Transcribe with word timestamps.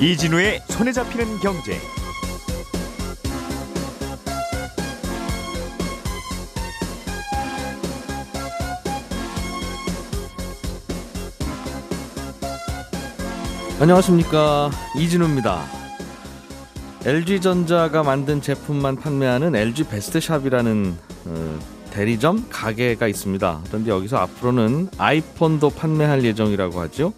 이진우의 0.00 0.62
손에 0.68 0.92
잡히는 0.92 1.40
경제. 1.40 1.78
안녕하십니까 13.78 14.70
이진우입니다. 14.96 15.66
LG전자가 17.04 18.02
만든 18.02 18.40
제품만 18.40 18.96
판매하는 18.96 19.54
LG 19.54 19.84
베스트샵이라는 19.84 20.96
어, 21.26 21.58
대리점 21.90 22.46
가게가 22.48 23.06
있습니다. 23.06 23.60
그런데 23.66 23.90
여기서 23.90 24.16
앞으로는 24.16 24.88
아이폰도 24.96 25.70
판매할 25.70 26.24
예정이라고 26.24 26.80
하죠. 26.80 27.12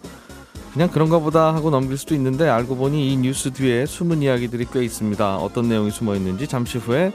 그냥 0.72 0.88
그런가 0.88 1.18
보다 1.18 1.54
하고 1.54 1.70
넘길 1.70 1.98
수도 1.98 2.14
있는데 2.14 2.48
알고 2.48 2.76
보니 2.76 3.12
이 3.12 3.16
뉴스 3.16 3.52
뒤에 3.52 3.84
숨은 3.84 4.22
이야기들이 4.22 4.66
꽤 4.72 4.82
있습니다. 4.82 5.36
어떤 5.36 5.68
내용이 5.68 5.90
숨어 5.90 6.14
있는지 6.14 6.46
잠시 6.46 6.78
후에 6.78 7.12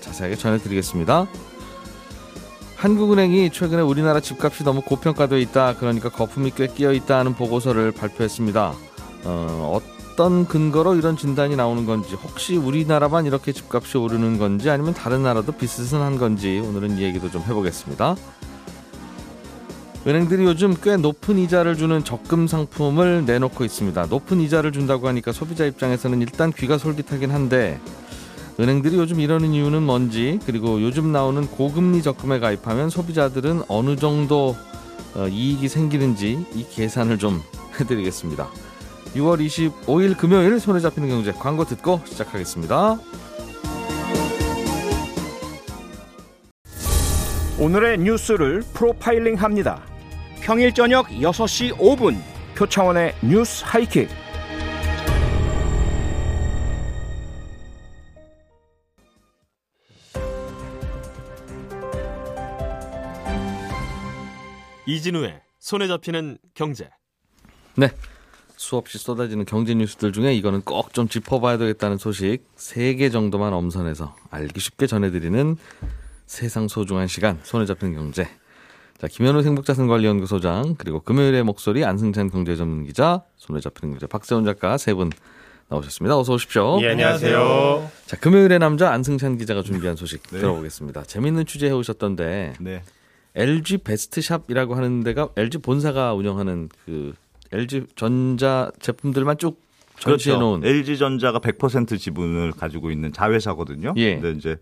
자세하게 0.00 0.36
전해드리겠습니다. 0.36 1.26
한국은행이 2.76 3.50
최근에 3.50 3.82
우리나라 3.82 4.20
집값이 4.20 4.62
너무 4.62 4.82
고평가되어 4.82 5.38
있다. 5.38 5.76
그러니까 5.76 6.10
거품이 6.10 6.52
꽤 6.54 6.66
끼어 6.68 6.92
있다 6.92 7.18
하는 7.18 7.34
보고서를 7.34 7.90
발표했습니다. 7.90 8.74
어, 9.24 9.80
어떤 10.12 10.46
근거로 10.46 10.94
이런 10.94 11.16
진단이 11.16 11.56
나오는 11.56 11.86
건지, 11.86 12.14
혹시 12.14 12.56
우리나라만 12.56 13.26
이렇게 13.26 13.52
집값이 13.52 13.98
오르는 13.98 14.38
건지, 14.38 14.70
아니면 14.70 14.94
다른 14.94 15.22
나라도 15.22 15.52
비슷한 15.52 16.18
건지 16.18 16.62
오늘은 16.64 16.98
이 16.98 17.02
얘기도 17.02 17.30
좀 17.30 17.42
해보겠습니다. 17.42 18.14
은행들이 20.06 20.44
요즘 20.44 20.76
꽤 20.80 20.96
높은 20.96 21.36
이자를 21.36 21.74
주는 21.76 22.04
적금 22.04 22.46
상품을 22.46 23.24
내놓고 23.26 23.64
있습니다. 23.64 24.06
높은 24.06 24.40
이자를 24.40 24.70
준다고 24.70 25.08
하니까 25.08 25.32
소비자 25.32 25.66
입장에서는 25.66 26.22
일단 26.22 26.52
귀가 26.52 26.78
솔깃하긴 26.78 27.32
한데 27.32 27.80
은행들이 28.60 28.96
요즘 28.98 29.18
이러는 29.18 29.52
이유는 29.52 29.82
뭔지 29.82 30.38
그리고 30.46 30.80
요즘 30.80 31.10
나오는 31.10 31.44
고금리 31.48 32.02
적금에 32.02 32.38
가입하면 32.38 32.88
소비자들은 32.88 33.62
어느 33.66 33.96
정도 33.96 34.56
어, 35.16 35.26
이익이 35.26 35.68
생기는지 35.68 36.46
이 36.54 36.66
계산을 36.70 37.18
좀 37.18 37.42
해드리겠습니다. 37.80 38.48
6월 39.16 39.44
25일 39.44 40.16
금요일 40.16 40.60
손에 40.60 40.78
잡히는 40.78 41.08
경제 41.08 41.32
광고 41.32 41.64
듣고 41.64 42.00
시작하겠습니다. 42.04 43.00
오늘의 47.58 47.98
뉴스를 47.98 48.62
프로파일링 48.72 49.34
합니다. 49.36 49.82
평일 50.46 50.72
저녁 50.72 51.08
6시 51.08 51.76
5분 51.76 52.22
표창원의 52.54 53.16
뉴스 53.20 53.64
하이킥. 53.66 54.08
이진우의 64.86 65.40
손에 65.58 65.88
잡히는 65.88 66.38
경제. 66.54 66.90
네. 67.74 67.88
수없이 68.56 68.98
쏟아지는 68.98 69.46
경제 69.46 69.74
뉴스들 69.74 70.12
중에 70.12 70.32
이거는 70.34 70.62
꼭 70.62 70.92
좀 70.92 71.08
짚어봐야 71.08 71.58
되겠다는 71.58 71.98
소식 71.98 72.38
3개 72.56 73.10
정도만 73.10 73.52
엄선해서 73.52 74.14
알기 74.30 74.60
쉽게 74.60 74.86
전해드리는 74.86 75.56
세상 76.26 76.68
소중한 76.68 77.08
시간 77.08 77.40
손에 77.42 77.66
잡히는 77.66 77.94
경제. 77.94 78.28
자, 78.98 79.08
김현우 79.08 79.42
행복자산관리연구소장 79.42 80.76
그리고 80.78 81.00
금요일의 81.00 81.42
목소리 81.42 81.84
안승찬 81.84 82.30
경제전문기자 82.30 83.22
손에 83.36 83.60
잡히는 83.60 83.92
경제 83.94 84.06
박세훈 84.06 84.44
작가 84.44 84.76
세 84.78 84.94
분 84.94 85.10
나오셨습니다. 85.68 86.16
어서 86.16 86.32
오십시오. 86.34 86.78
예, 86.82 86.90
안녕하세요. 86.90 87.90
자, 88.06 88.16
금요일의 88.18 88.60
남자 88.60 88.92
안승찬 88.92 89.36
기자가 89.36 89.62
준비한 89.62 89.96
소식 89.96 90.22
네. 90.30 90.38
들어보겠습니다. 90.38 91.02
재밌는 91.02 91.44
취재 91.44 91.66
해 91.66 91.72
오셨던데 91.72 92.52
네. 92.60 92.82
LG 93.34 93.78
베스트샵이라고 93.78 94.76
하는 94.76 95.02
데가 95.02 95.28
LG 95.36 95.58
본사가 95.58 96.14
운영하는 96.14 96.68
그 96.86 97.14
LG 97.52 97.86
전자 97.96 98.70
제품들만 98.80 99.38
쭉 99.38 99.60
전시해 99.98 100.36
놓은 100.36 100.60
그렇죠. 100.60 100.76
LG전자가 100.78 101.40
100% 101.40 101.98
지분을 101.98 102.52
가지고 102.52 102.92
있는 102.92 103.12
자회사거든요. 103.12 103.92
예. 103.96 104.14
근데 104.20 104.38
이제 104.38 104.52
어, 104.52 104.56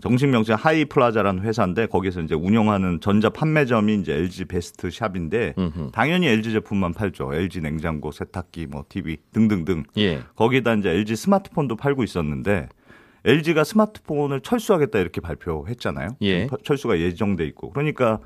정식 0.00 0.28
명칭 0.28 0.54
하이프라자라는 0.54 1.42
회사인데 1.42 1.86
거기서 1.86 2.22
이제 2.22 2.34
운영하는 2.34 3.00
전자 3.00 3.28
판매점이 3.28 3.94
이제 3.96 4.12
LG 4.14 4.46
베스트샵인데 4.46 5.54
음흠. 5.58 5.90
당연히 5.92 6.28
LG 6.28 6.52
제품만 6.52 6.94
팔죠. 6.94 7.34
LG 7.34 7.60
냉장고, 7.60 8.10
세탁기, 8.10 8.66
뭐 8.66 8.84
TV 8.88 9.18
등등등. 9.32 9.84
예. 9.98 10.22
거기다 10.34 10.74
이제 10.74 10.90
LG 10.90 11.16
스마트폰도 11.16 11.76
팔고 11.76 12.04
있었는데 12.04 12.68
LG가 13.24 13.64
스마트폰을 13.64 14.40
철수하겠다 14.40 14.98
이렇게 14.98 15.20
발표했잖아요. 15.20 16.10
예. 16.22 16.48
철수가 16.64 16.98
예정돼 17.00 17.44
있고. 17.46 17.70
그러니까 17.70 18.20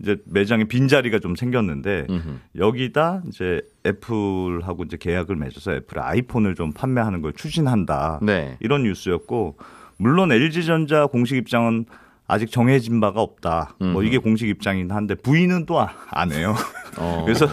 이제 0.00 0.16
매장에 0.26 0.64
빈자리가 0.64 1.20
좀 1.20 1.34
생겼는데 1.34 2.06
음흠. 2.10 2.38
여기다 2.58 3.22
이제 3.28 3.62
애플하고 3.86 4.84
이제 4.84 4.96
계약을 4.96 5.36
맺어서 5.36 5.72
애플의 5.72 6.04
아이폰을 6.04 6.56
좀 6.56 6.72
판매하는 6.72 7.22
걸 7.22 7.32
추진한다. 7.32 8.20
네. 8.22 8.56
이런 8.60 8.82
뉴스였고 8.82 9.56
물론 9.96 10.32
LG전자 10.32 11.06
공식 11.06 11.36
입장은 11.36 11.86
아직 12.26 12.50
정해진 12.50 13.00
바가 13.00 13.20
없다. 13.20 13.76
뭐 13.78 13.88
음흠. 13.90 14.04
이게 14.04 14.18
공식 14.18 14.48
입장이긴 14.48 14.90
한데 14.90 15.14
부인은 15.14 15.66
또 15.66 15.86
안 16.10 16.32
해요. 16.32 16.54
어. 16.98 17.22
그래서 17.26 17.46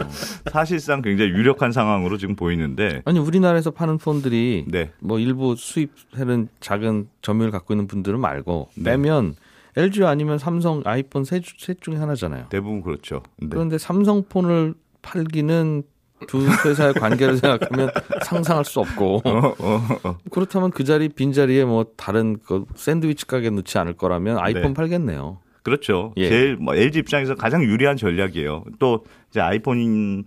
사실상 0.52 1.02
굉장히 1.02 1.32
유력한 1.32 1.72
상황으로 1.72 2.18
지금 2.18 2.36
보이는데 2.36 3.02
아니 3.06 3.20
우리나라에서 3.20 3.72
파는 3.72 3.98
폰들이 3.98 4.66
네. 4.70 4.92
뭐 5.00 5.20
일부 5.20 5.56
수입하는 5.58 6.48
작은 6.62 7.10
점유율 7.22 7.52
갖고 7.52 7.74
있는 7.74 7.88
분들은 7.88 8.20
말고 8.20 8.70
네. 8.76 8.92
빼면 8.92 9.36
LG 9.76 10.04
아니면 10.06 10.38
삼성 10.38 10.82
아이폰 10.86 11.24
셋, 11.24 11.44
셋 11.58 11.82
중에 11.82 11.96
하나잖아요. 11.96 12.46
대부분 12.50 12.82
그렇죠. 12.82 13.24
네. 13.38 13.48
그런데 13.50 13.78
삼성 13.78 14.24
폰을 14.24 14.74
팔기는 15.02 15.84
두 16.28 16.48
회사의 16.66 16.94
관계를 16.94 17.38
생각하면 17.38 17.90
상상할 18.24 18.66
수 18.66 18.80
없고 18.80 19.22
어, 19.26 19.56
어, 19.60 19.82
어. 20.04 20.18
그렇다면 20.30 20.72
그 20.72 20.84
자리 20.84 21.10
빈 21.10 21.34
자리에 21.34 21.66
뭐 21.66 21.86
다른 21.96 22.38
그 22.44 22.66
샌드위치 22.76 23.26
가게 23.26 23.50
넣지 23.50 23.78
않을 23.78 23.94
거라면 23.94 24.38
아이폰 24.40 24.62
네. 24.62 24.74
팔겠네요. 24.74 25.40
그렇죠. 25.64 26.14
예. 26.18 26.28
제일 26.30 26.56
뭐 26.56 26.76
LG 26.76 27.00
입장에서 27.00 27.36
가장 27.36 27.64
유리한 27.64 27.98
전략이에요. 27.98 28.64
또 28.80 29.06
이제 29.30 29.40
아이폰인 29.40 30.26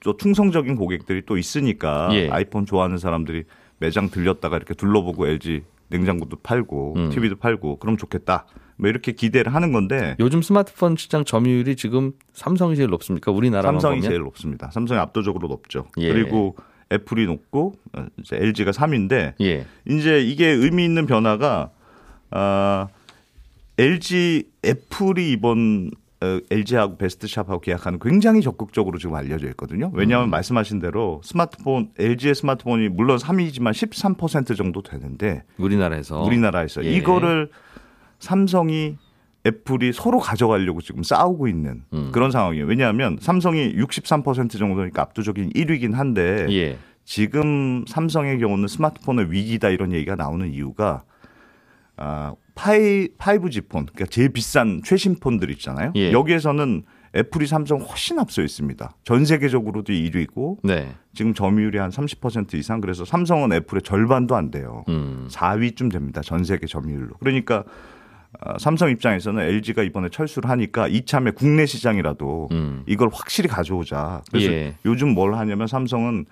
또 0.00 0.16
충성적인 0.16 0.76
고객들이 0.76 1.22
또 1.24 1.38
있으니까 1.38 2.10
예. 2.12 2.28
아이폰 2.28 2.66
좋아하는 2.66 2.98
사람들이 2.98 3.44
매장 3.78 4.10
들렸다가 4.10 4.56
이렇게 4.56 4.74
둘러보고 4.74 5.26
LG 5.26 5.62
냉장고도 5.88 6.38
팔고 6.42 6.94
음. 6.96 7.10
TV도 7.10 7.36
팔고 7.36 7.78
그럼 7.78 7.96
좋겠다. 7.96 8.46
뭐 8.76 8.88
이렇게 8.88 9.12
기대를 9.12 9.54
하는 9.54 9.72
건데 9.72 10.16
요즘 10.20 10.42
스마트폰 10.42 10.96
시장 10.96 11.24
점유율이 11.24 11.76
지금 11.76 12.12
삼성이 12.32 12.76
제일 12.76 12.90
높습니까? 12.90 13.32
우리나라만 13.32 13.80
삼성이 13.80 14.00
보면 14.00 14.10
제일 14.10 14.22
높습니다. 14.22 14.70
삼성이 14.70 15.00
압도적으로 15.00 15.48
높죠. 15.48 15.86
예. 15.98 16.12
그리고 16.12 16.56
애플이 16.92 17.26
높고 17.26 17.74
어, 17.96 18.06
이제 18.18 18.36
LG가 18.36 18.70
3인데 18.70 19.34
예. 19.40 19.66
이제 19.88 20.20
이게 20.20 20.48
의미 20.48 20.84
있는 20.84 21.06
변화가 21.06 21.70
아 22.30 22.88
LG 23.78 24.44
애플이 24.64 25.32
이번 25.32 25.90
어, 26.22 26.40
LG하고 26.50 26.96
베스트샵하고 26.96 27.60
계약하는 27.60 27.98
굉장히 27.98 28.40
적극적으로 28.40 28.98
지금 28.98 29.14
알려져 29.16 29.48
있거든요. 29.48 29.90
왜냐하면 29.92 30.30
말씀하신 30.30 30.80
대로 30.80 31.20
스마트폰 31.24 31.90
LG의 31.98 32.34
스마트폰이 32.34 32.88
물론 32.88 33.18
3위지만 33.18 33.72
13% 33.72 34.56
정도 34.56 34.82
되는데 34.82 35.42
우리나라에서 35.58 36.22
우리나라에서 36.22 36.84
예. 36.84 36.90
이거를 36.92 37.50
삼성이 38.26 38.96
애플이 39.46 39.92
서로 39.92 40.18
가져가려고 40.18 40.80
지금 40.80 41.04
싸우고 41.04 41.46
있는 41.46 41.84
음. 41.92 42.10
그런 42.12 42.32
상황이에요. 42.32 42.66
왜냐하면 42.66 43.16
삼성이 43.20 43.72
63% 43.76 44.58
정도니까 44.58 45.02
압도적인 45.02 45.50
1위긴 45.50 45.92
한데 45.92 46.46
예. 46.50 46.76
지금 47.04 47.84
삼성의 47.86 48.40
경우는 48.40 48.66
스마트폰의 48.66 49.30
위기다 49.30 49.68
이런 49.68 49.92
얘기가 49.92 50.16
나오는 50.16 50.52
이유가 50.52 51.04
아, 51.96 52.34
파이, 52.56 53.08
5G 53.16 53.68
폰, 53.68 53.86
그러니까 53.86 54.06
제일 54.06 54.30
비싼 54.30 54.82
최신 54.84 55.14
폰들 55.14 55.50
있잖아요. 55.52 55.92
예. 55.94 56.10
여기에서는 56.10 56.82
애플이 57.14 57.46
삼성 57.46 57.78
훨씬 57.78 58.18
앞서 58.18 58.42
있습니다. 58.42 58.96
전 59.04 59.24
세계적으로도 59.24 59.92
1위고 59.92 60.58
네. 60.64 60.92
지금 61.14 61.32
점유율이 61.32 61.78
한 61.78 61.90
30% 61.90 62.54
이상 62.54 62.80
그래서 62.80 63.04
삼성은 63.04 63.52
애플의 63.52 63.82
절반도 63.82 64.34
안 64.34 64.50
돼요. 64.50 64.84
음. 64.88 65.28
4위쯤 65.30 65.92
됩니다. 65.92 66.20
전 66.22 66.42
세계 66.44 66.66
점유율로. 66.66 67.14
그러니까 67.20 67.58
아, 67.58 67.95
삼성 68.58 68.90
입장에서는 68.90 69.42
LG가 69.42 69.82
이번에 69.82 70.08
철수를 70.08 70.50
하니까 70.50 70.88
이참에 70.88 71.30
국내 71.30 71.66
시장이라도 71.66 72.48
음. 72.52 72.82
이걸 72.86 73.08
확실히 73.12 73.48
가져오자. 73.48 74.22
그래서 74.30 74.52
예. 74.52 74.74
요즘 74.84 75.10
뭘 75.14 75.34
하냐면 75.34 75.66
삼성은 75.66 76.26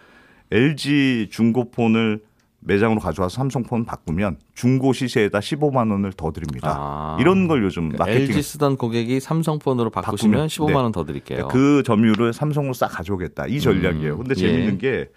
LG 0.51 1.29
중고폰을 1.31 2.21
매장으로 2.61 3.01
가져와서 3.01 3.37
삼성폰 3.37 3.85
바꾸면 3.85 4.39
중고 4.55 4.93
시세에다 4.93 5.41
15만 5.41 5.91
원을 5.91 6.13
더 6.13 6.33
드립니다. 6.33 6.77
아. 6.79 7.17
이런 7.21 7.47
걸 7.47 7.63
요즘 7.63 7.91
그러니까 7.91 8.05
마케팅 8.05 8.23
LG 8.29 8.43
쓰던 8.43 8.77
고객이 8.77 9.21
삼성폰으로 9.21 9.91
바꾸시면 9.91 10.49
바꾸면, 10.49 10.49
15만 10.49 10.69
네. 10.69 10.75
원더 10.75 11.05
드릴게요. 11.05 11.49
그 11.49 11.83
점유율을 11.85 12.33
삼성으로 12.33 12.73
싹 12.73 12.89
가져오겠다 12.89 13.47
이 13.49 13.61
전략이에요. 13.61 14.15
음, 14.15 14.19
근데 14.19 14.35
예. 14.39 14.41
재밌는 14.41 14.79
게 14.79 15.11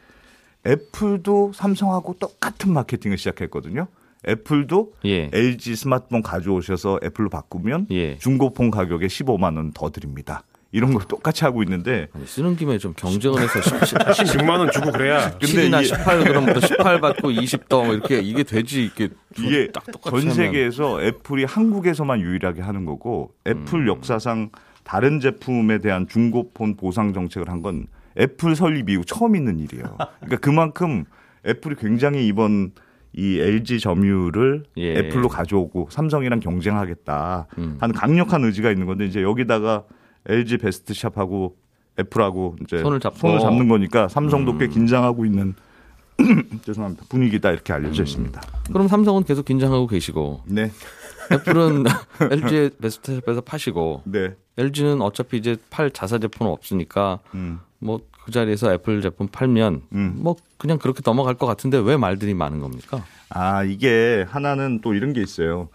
애플도 0.66 1.54
삼성하고 1.54 2.16
똑같은 2.20 2.74
마케팅을 2.74 3.18
시작했거든요. 3.18 3.88
애플도 4.28 4.94
예. 5.06 5.30
LG 5.34 5.76
스마트폰 5.76 6.22
가져오셔서 6.22 7.00
애플로 7.04 7.30
바꾸면 7.30 7.88
예. 7.92 8.18
중고폰 8.18 8.72
가격에 8.72 9.08
15만 9.08 9.56
원 9.56 9.72
더 9.74 9.90
드립니다. 9.90 10.44
이런 10.74 10.94
걸 10.94 11.04
똑같이 11.08 11.46
하고 11.46 11.64
있는데 11.64 12.08
아니, 12.14 12.26
쓰는 12.28 12.58
김에 12.58 12.78
좀 12.78 12.94
경쟁을 12.96 13.42
해서 13.42 13.62
10, 13.62 13.72
10만 13.88 14.50
원 14.60 14.70
주고 14.72 14.92
그래야 14.92 15.32
근데 15.32 15.46
7이나 15.70 15.84
이게- 15.84 15.94
18g부터 15.96 16.68
18 16.68 17.00
받고 17.00 17.30
20더 17.32 17.86
뭐 17.86 17.94
이렇게 17.94 18.20
이게 18.20 18.44
되지 18.44 18.84
이게 18.86 19.10
이게 19.40 19.70
전. 20.04 20.30
세계에서 20.30 21.02
애플이 21.04 21.46
한국에서만 21.46 22.20
유일하게 22.20 22.62
하는 22.62 22.84
거고 22.86 23.32
애플 23.48 23.88
역사상 23.88 24.50
다른 24.84 25.20
제품에 25.22 25.80
대한 25.80 26.06
중고폰 26.08 26.76
보상 26.76 27.14
정책을 27.14 27.50
한 27.50 27.62
건 27.62 27.88
애플 28.20 28.56
설립 28.56 28.90
이후 28.90 29.04
처음 29.06 29.36
있는 29.36 29.60
일이에요. 29.60 29.96
그러니까 30.20 30.38
그만큼 30.42 31.06
애플이 31.46 31.76
굉장히 31.80 32.28
이번 32.28 32.72
이 33.18 33.40
LG 33.40 33.80
점유율을 33.80 34.64
예. 34.78 35.00
애플로 35.00 35.28
가져오고 35.28 35.88
삼성이랑 35.90 36.40
경쟁하겠다 36.40 37.48
음. 37.58 37.78
하는 37.80 37.96
강력한 37.96 38.44
의지가 38.44 38.70
있는 38.70 38.86
건데 38.86 39.06
이제 39.06 39.24
여기다가 39.24 39.86
LG 40.28 40.60
베스트샵하고 40.60 41.56
애플하고 42.00 42.58
이제 42.62 42.78
손을 42.78 43.00
잡고. 43.00 43.34
음. 43.34 43.40
잡는 43.40 43.68
거니까 43.68 44.08
삼성도 44.08 44.60
꽤 44.60 44.68
긴장하고 44.68 45.26
있는 45.26 45.56
죄송합니다 46.64 47.06
분위기다 47.10 47.52
이렇게 47.52 47.74
알려져 47.74 48.04
있습니다. 48.04 48.40
그럼 48.72 48.88
삼성은 48.88 49.24
계속 49.24 49.46
긴장하고 49.46 49.88
계시고 49.88 50.42
네, 50.46 50.72
애플은 51.32 51.86
LG의 52.32 52.72
베스트샵에서 52.80 53.42
파시고 53.42 54.04
네. 54.06 54.36
LG는 54.60 55.02
어차피 55.02 55.38
이제 55.38 55.58
팔 55.72 55.90
자사 55.90 56.20
제품은 56.20 56.52
없으니까 56.52 57.20
음. 57.34 57.62
뭐 57.80 58.00
그 58.28 58.32
자리에서 58.34 58.74
애플 58.74 59.02
제품 59.02 59.30
팔면 59.30 59.84
음. 59.94 60.16
뭐 60.18 60.36
그냥 60.58 60.80
그렇게 60.80 61.00
넘어갈 61.02 61.36
것 61.36 61.46
같은데 61.46 61.78
왜 61.78 61.96
말들이 61.96 62.34
많은 62.34 62.60
겁니까? 62.60 63.06
아, 63.30 63.64
이게 63.64 64.26
하나는 64.28 64.82
또 64.84 64.94
이런 64.94 65.14
게 65.14 65.22
있어요. 65.22 65.70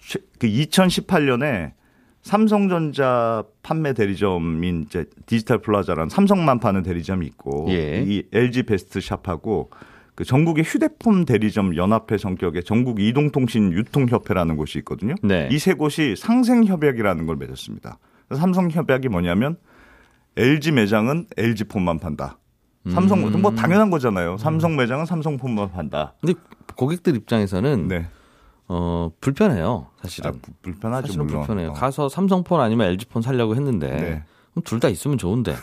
최- 0.00 0.20
그 0.38 0.46
2018년에 0.46 1.72
삼성전자 2.22 3.44
판매 3.62 3.92
대리점인 3.92 4.84
이제 4.86 5.04
디지털 5.26 5.58
플라자라는 5.58 6.08
삼성만 6.08 6.58
파는 6.58 6.84
대리점이 6.84 7.26
있고 7.26 7.66
예. 7.68 8.02
이 8.02 8.22
LG 8.32 8.62
베스트 8.62 9.02
샵하고 9.02 9.68
그 10.14 10.24
전국의 10.24 10.64
휴대폰 10.64 11.26
대리점 11.26 11.76
연합회 11.76 12.16
성격의 12.16 12.64
전국 12.64 12.98
이동통신 12.98 13.72
유통협회라는 13.74 14.56
곳이 14.56 14.78
있거든요. 14.78 15.16
네. 15.22 15.50
이 15.52 15.59
세 15.59 15.74
곳이 15.74 16.14
상생 16.16 16.64
협약이라는 16.64 17.26
걸 17.26 17.36
맺었습니다. 17.36 17.98
그래서 18.26 18.40
상생 18.40 18.70
협약이 18.70 19.08
뭐냐면 19.10 19.58
LG 20.36 20.72
매장은 20.72 21.26
LG 21.36 21.64
폰만 21.64 21.98
판다. 22.00 22.38
삼성 22.90 23.24
음. 23.26 23.40
뭐 23.40 23.50
당연한 23.54 23.90
거잖아요. 23.90 24.36
삼성 24.36 24.76
매장은 24.76 25.06
삼성 25.06 25.38
폰만 25.38 25.72
판다. 25.72 26.14
근데 26.20 26.34
고객들 26.76 27.16
입장에서는 27.16 27.88
네. 27.88 28.08
어 28.68 29.10
불편해요 29.20 29.88
사실은. 30.02 30.30
아, 30.30 30.32
부- 30.40 30.52
불편하죠 30.62 31.06
사실은 31.06 31.26
물론. 31.26 31.40
불편해요. 31.42 31.70
어. 31.70 31.72
가서 31.72 32.08
삼성 32.08 32.44
폰 32.44 32.60
아니면 32.60 32.88
LG폰 32.88 33.22
살려고 33.22 33.54
했는데 33.56 33.88
네. 34.54 34.62
둘다 34.64 34.88
있으면 34.88 35.16
좋은데 35.18 35.54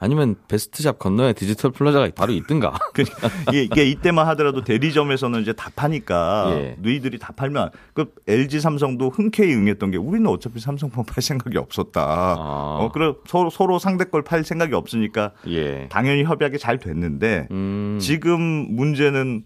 아니면 0.00 0.36
베스트샵 0.46 0.98
건너에 1.00 1.32
디지털 1.32 1.72
플라자가 1.72 2.08
바로 2.14 2.32
있든가. 2.32 2.72
이게, 3.50 3.62
이게 3.64 3.84
이때만 3.84 4.26
하더라도 4.28 4.62
대리점에서는 4.62 5.40
이제 5.42 5.52
다 5.52 5.70
파니까 5.74 6.50
예. 6.52 6.76
너희들이 6.78 7.18
다 7.18 7.32
팔면 7.34 7.70
그 7.94 8.12
LG 8.28 8.60
삼성도 8.60 9.10
흔쾌히 9.10 9.54
응했던 9.54 9.90
게 9.90 9.96
우리는 9.96 10.24
어차피 10.28 10.60
삼성폰 10.60 11.04
팔 11.04 11.20
생각이 11.22 11.58
없었다. 11.58 12.00
아. 12.00 12.78
어 12.80 12.90
그래 12.92 13.12
서로 13.26 13.50
서로 13.50 13.78
상대 13.78 14.04
걸 14.04 14.22
팔 14.22 14.44
생각이 14.44 14.74
없으니까 14.74 15.32
예. 15.48 15.88
당연히 15.90 16.22
협약이 16.24 16.58
잘 16.58 16.78
됐는데 16.78 17.48
음. 17.50 17.98
지금 18.00 18.40
문제는 18.76 19.44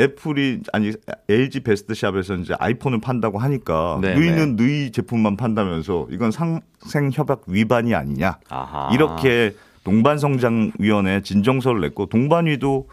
애플이 0.00 0.60
아니 0.72 0.92
LG 1.28 1.60
베스트샵에서 1.60 2.34
이제 2.36 2.54
아이폰을 2.58 3.00
판다고 3.00 3.38
하니까 3.38 3.98
네, 4.00 4.14
너희는 4.14 4.54
너희 4.56 4.92
제품만 4.92 5.36
판다면서 5.36 6.06
이건 6.10 6.30
상생 6.30 7.10
협약 7.12 7.42
위반이 7.48 7.94
아니냐 7.96 8.38
아하. 8.48 8.90
이렇게 8.94 9.54
동반성장위원회 9.88 11.22
진정서를 11.22 11.80
냈고 11.80 12.06
동반위도 12.06 12.88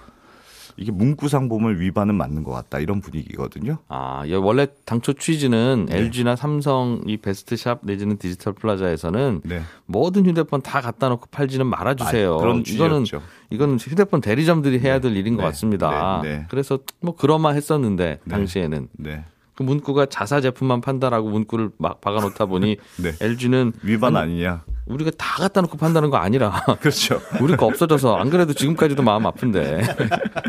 이게 0.78 0.92
문구상범을 0.92 1.80
위반은 1.80 2.16
맞는 2.16 2.44
것 2.44 2.52
같다 2.52 2.80
이런 2.80 3.00
분위기거든요. 3.00 3.78
아, 3.88 4.24
여- 4.30 4.42
원래 4.42 4.68
당초 4.84 5.14
취지는 5.14 5.86
네. 5.90 6.00
LG나 6.00 6.36
삼성 6.36 7.00
이 7.08 7.16
베스트샵 7.16 7.80
내지는 7.84 8.18
디지털 8.18 8.52
플라자에서는 8.54 9.42
네. 9.46 9.62
모든 9.86 10.26
휴대폰 10.26 10.62
다 10.62 10.82
갖다 10.82 11.08
놓고 11.08 11.28
팔지는 11.32 11.66
말아주세요. 11.68 12.36
아, 12.36 12.38
그런 12.40 12.64
이거는. 12.68 13.06
이거는 13.52 13.78
휴대폰 13.78 14.20
대리점들이 14.20 14.80
해야 14.80 15.00
될 15.00 15.16
일인 15.16 15.36
것 15.38 15.44
네. 15.44 15.48
같습니다. 15.50 16.20
네. 16.24 16.30
네. 16.40 16.46
그래서 16.50 16.80
뭐 17.00 17.16
그러마 17.16 17.52
했었는데 17.52 18.20
네. 18.26 18.30
당시에는 18.30 18.90
네. 18.98 19.24
그 19.56 19.64
문구가 19.64 20.08
자사 20.08 20.42
제품만 20.42 20.82
판다라고 20.82 21.30
문구를 21.30 21.72
막 21.78 22.02
박아놓다 22.02 22.46
보니 22.46 22.78
네. 23.02 23.12
LG는 23.22 23.74
위반 23.84 24.16
아니냐? 24.18 24.64
우리가 24.86 25.12
다 25.18 25.42
갖다 25.42 25.62
놓고 25.62 25.78
판다는 25.78 26.10
거 26.10 26.18
아니라 26.18 26.62
그렇죠. 26.80 27.20
우리 27.42 27.56
거 27.56 27.66
없어져서 27.66 28.16
안 28.18 28.30
그래도 28.30 28.54
지금까지도 28.54 29.02
마음 29.02 29.26
아픈데 29.26 29.82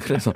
그래서 0.03 0.33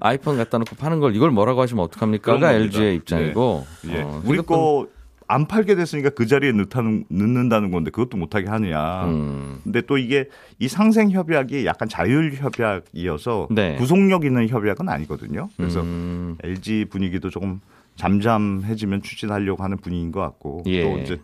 아이폰 0.00 0.36
갖다 0.36 0.58
놓고 0.58 0.76
파는 0.76 1.00
걸 1.00 1.14
이걸 1.16 1.30
뭐라고 1.30 1.60
하시면 1.60 1.84
어떡합니까가. 1.84 2.52
LG의 2.52 2.96
입장이고 2.96 3.66
예. 3.88 4.02
어, 4.02 4.22
우리 4.24 4.38
거 4.42 4.86
안 5.32 5.46
팔게 5.46 5.76
됐으니까 5.76 6.10
그 6.10 6.26
자리에 6.26 6.52
넣다는, 6.52 7.04
넣는다는 7.08 7.70
건데 7.70 7.90
그것도 7.90 8.18
못하게 8.18 8.48
하느냐. 8.48 9.04
음. 9.06 9.60
근데 9.64 9.80
또 9.80 9.96
이게 9.96 10.28
이 10.58 10.68
상생 10.68 11.10
협약이 11.10 11.64
약간 11.64 11.88
자율 11.88 12.34
협약이어서 12.34 13.48
네. 13.50 13.76
구속력 13.76 14.26
있는 14.26 14.46
협약은 14.48 14.90
아니거든요. 14.90 15.48
그래서 15.56 15.80
음. 15.80 16.36
LG 16.42 16.86
분위기도 16.90 17.30
조금 17.30 17.60
잠잠해지면 18.02 19.02
추진하려고 19.02 19.62
하는 19.62 19.76
분위기인 19.76 20.10
것 20.10 20.20
같고 20.20 20.64
예. 20.66 20.82
또 20.82 20.98
이제 20.98 21.20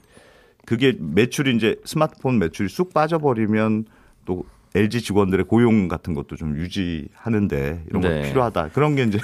그게 0.64 0.94
매출이 0.96 1.56
이제 1.56 1.76
스마트폰 1.84 2.38
매출이 2.38 2.68
쑥 2.68 2.94
빠져버리면 2.94 3.86
또 4.24 4.44
LG 4.76 5.00
직원들의 5.00 5.46
고용 5.46 5.88
같은 5.88 6.14
것도 6.14 6.36
좀 6.36 6.56
유지하는데 6.56 7.84
이런 7.88 8.02
거 8.02 8.08
네. 8.08 8.28
필요하다. 8.28 8.68
그런 8.68 8.94
게 8.94 9.02
이제 9.04 9.18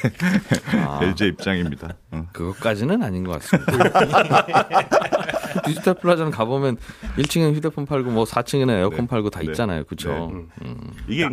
아. 0.84 0.98
LG 1.00 1.26
입장입니다. 1.26 1.96
어. 2.10 2.26
그것까지는 2.32 3.00
아닌 3.02 3.22
것 3.22 3.40
같습니다. 3.40 4.88
디지털 5.64 5.94
플라자는 5.94 6.32
가보면 6.32 6.76
1층에 7.18 7.54
휴대폰 7.54 7.86
팔고 7.86 8.10
뭐 8.10 8.24
4층에는 8.24 8.70
에어컨 8.70 9.00
네. 9.02 9.06
팔고 9.06 9.30
다 9.30 9.40
네. 9.40 9.46
있잖아요. 9.46 9.84
그렇죠. 9.84 10.44
이게 11.06 11.28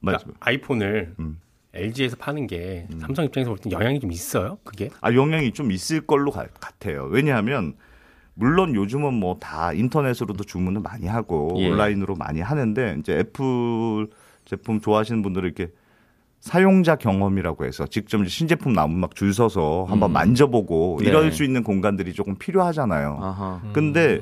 그러니까. 0.00 0.24
아이폰을 0.40 1.14
음. 1.18 1.38
LG에서 1.78 2.16
파는 2.16 2.46
게 2.46 2.86
삼성 3.00 3.24
입장에서 3.24 3.50
볼땐 3.50 3.72
영향이 3.72 4.00
좀 4.00 4.12
있어요. 4.12 4.58
그게 4.64 4.90
아 5.00 5.12
영향이 5.12 5.52
좀 5.52 5.70
있을 5.72 6.00
걸로 6.02 6.30
가- 6.30 6.46
같아요. 6.60 7.04
왜냐하면 7.10 7.74
물론 8.34 8.74
요즘은 8.74 9.14
뭐 9.14 9.38
다 9.40 9.72
인터넷으로도 9.72 10.44
주문을 10.44 10.80
많이 10.80 11.06
하고 11.06 11.54
예. 11.58 11.68
온라인으로 11.70 12.14
많이 12.14 12.40
하는데 12.40 12.96
이제 13.00 13.14
애플 13.18 14.08
제품 14.44 14.80
좋아하시는 14.80 15.22
분들은 15.22 15.46
이렇게 15.48 15.72
사용자 16.40 16.94
경험이라고 16.96 17.64
해서 17.64 17.86
직접 17.86 18.24
신제품 18.28 18.72
나오면 18.72 18.98
막 19.00 19.14
줄 19.16 19.34
서서 19.34 19.86
한번 19.88 20.10
음. 20.10 20.12
만져보고 20.12 20.98
네. 21.02 21.08
이럴 21.08 21.32
수 21.32 21.42
있는 21.42 21.64
공간들이 21.64 22.12
조금 22.14 22.36
필요하잖아요. 22.36 23.18
아하. 23.20 23.60
근데 23.72 24.20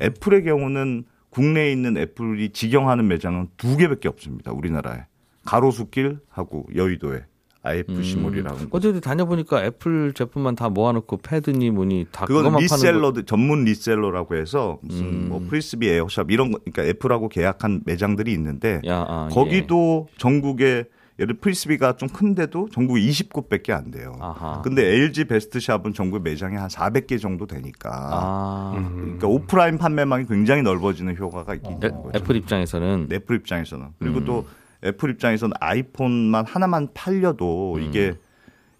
애플의 0.00 0.44
경우는 0.44 1.04
국내에 1.30 1.72
있는 1.72 1.96
애플이 1.98 2.50
직영하는 2.50 3.08
매장은 3.08 3.48
두 3.56 3.76
개밖에 3.76 4.08
없습니다. 4.08 4.52
우리나라에 4.52 5.00
가로수길하고 5.46 6.66
여의도에 6.74 7.24
IFC몰이라고. 7.66 8.56
음. 8.56 8.68
어디 8.70 9.00
다녀보니까 9.00 9.64
애플 9.64 10.12
제품만 10.12 10.54
다 10.54 10.68
모아놓고 10.68 11.18
패드니 11.18 11.70
뭐니 11.70 12.06
다 12.12 12.26
그건 12.26 12.56
reseller들 12.56 13.24
전문 13.24 13.64
reseller라고 13.64 14.36
해서 14.36 14.78
무슨 14.82 15.04
음. 15.04 15.28
뭐 15.28 15.40
프리스비 15.48 15.88
에이샵 15.88 16.30
이런 16.30 16.52
거 16.52 16.58
그러니까 16.58 16.84
애플하고 16.84 17.28
계약한 17.28 17.82
매장들이 17.84 18.32
있는데 18.32 18.80
거. 18.82 18.88
야, 18.88 19.04
아, 19.08 19.28
거기도 19.32 20.08
전국에 20.16 20.84
예를 21.18 21.34
프리스비가 21.36 21.96
좀 21.96 22.10
큰데도 22.10 22.68
전국에 22.70 23.00
20곳밖에 23.00 23.70
안 23.70 23.90
돼요. 23.90 24.12
예. 24.16 24.22
아하. 24.22 24.60
근데 24.62 24.84
LG 24.86 25.24
베스트샵은 25.24 25.94
전국 25.94 26.22
매장이 26.22 26.56
한 26.56 26.68
400개 26.68 27.18
정도 27.20 27.46
되니까 27.46 27.90
아. 27.90 28.90
그러니까 28.94 29.26
오프라인 29.26 29.78
판매망이 29.78 30.26
굉장히 30.26 30.62
넓어지는 30.62 31.16
효과가 31.16 31.54
있는 31.54 31.80
애, 31.82 31.88
거죠. 31.88 32.10
애플 32.14 32.36
입장에서는 32.36 33.08
애플 33.12 33.36
입장에서는 33.36 33.86
그리고 33.98 34.18
음. 34.18 34.24
또 34.26 34.46
애플 34.84 35.10
입장에서는 35.10 35.54
아이폰만 35.60 36.46
하나만 36.46 36.88
팔려도 36.94 37.76
음. 37.76 37.82
이게 37.82 38.14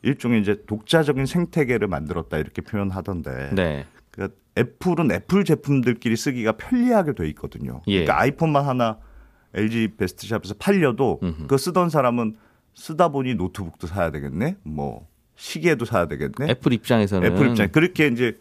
일종의 0.03 0.41
이제 0.41 0.63
독자적인 0.67 1.27
생태계를 1.27 1.89
만들었다 1.89 2.39
이렇게 2.39 2.63
표현하던데 2.63 3.51
네. 3.55 3.87
그러니까 4.11 4.37
애플은 4.59 5.11
애플 5.13 5.45
제품들끼리 5.45 6.17
쓰기가 6.17 6.53
편리하게 6.53 7.15
돼 7.15 7.29
있거든요. 7.31 7.83
예. 7.89 8.05
그러니까 8.05 8.21
아이폰만 8.21 8.65
하나 8.65 8.99
LG 9.55 9.95
베스트샵에서 9.97 10.55
팔려도 10.59 11.21
음흠. 11.23 11.43
그거 11.43 11.57
쓰던 11.57 11.91
사람은 11.91 12.37
쓰다 12.75 13.09
보니 13.09 13.35
노트북도 13.35 13.87
사야 13.87 14.11
되겠네, 14.11 14.57
뭐 14.63 15.09
시계도 15.37 15.87
사야 15.87 16.07
되겠네. 16.07 16.51
애플 16.51 16.73
입장에서는 16.73 17.27
애플 17.33 17.49
입장 17.49 17.71
그렇게 17.71 18.07
이제 18.09 18.39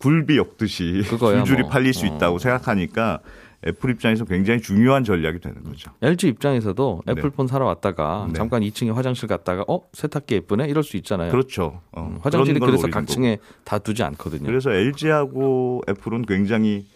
굴비 0.00 0.36
엮듯이 0.36 1.02
줄줄이 1.02 1.62
뭐. 1.62 1.70
팔릴 1.70 1.92
수 1.94 2.06
어. 2.06 2.08
있다고 2.14 2.38
생각하니까 2.38 3.20
애플 3.66 3.90
입장에서 3.90 4.24
굉장히 4.24 4.60
중요한 4.60 5.02
전략이 5.02 5.40
되는 5.40 5.62
거죠. 5.64 5.90
LG 6.00 6.28
입장에서도 6.28 7.02
네. 7.06 7.12
애플폰 7.12 7.48
사러 7.48 7.66
왔다가 7.66 8.26
네. 8.28 8.34
잠깐 8.34 8.62
2층에 8.62 8.92
화장실 8.94 9.26
갔다가 9.26 9.64
어 9.66 9.82
세탁기 9.92 10.36
예쁘네 10.36 10.68
이럴 10.68 10.84
수 10.84 10.96
있잖아요. 10.98 11.32
그렇죠. 11.32 11.80
어, 11.90 12.02
음, 12.02 12.18
화장실이 12.22 12.60
그래서 12.60 12.86
각층에 12.88 13.38
다 13.64 13.78
두지 13.78 14.02
않거든요. 14.04 14.46
그래서 14.46 14.70
LG하고 14.70 15.82
애플은 15.88 16.22
굉장히 16.22 16.86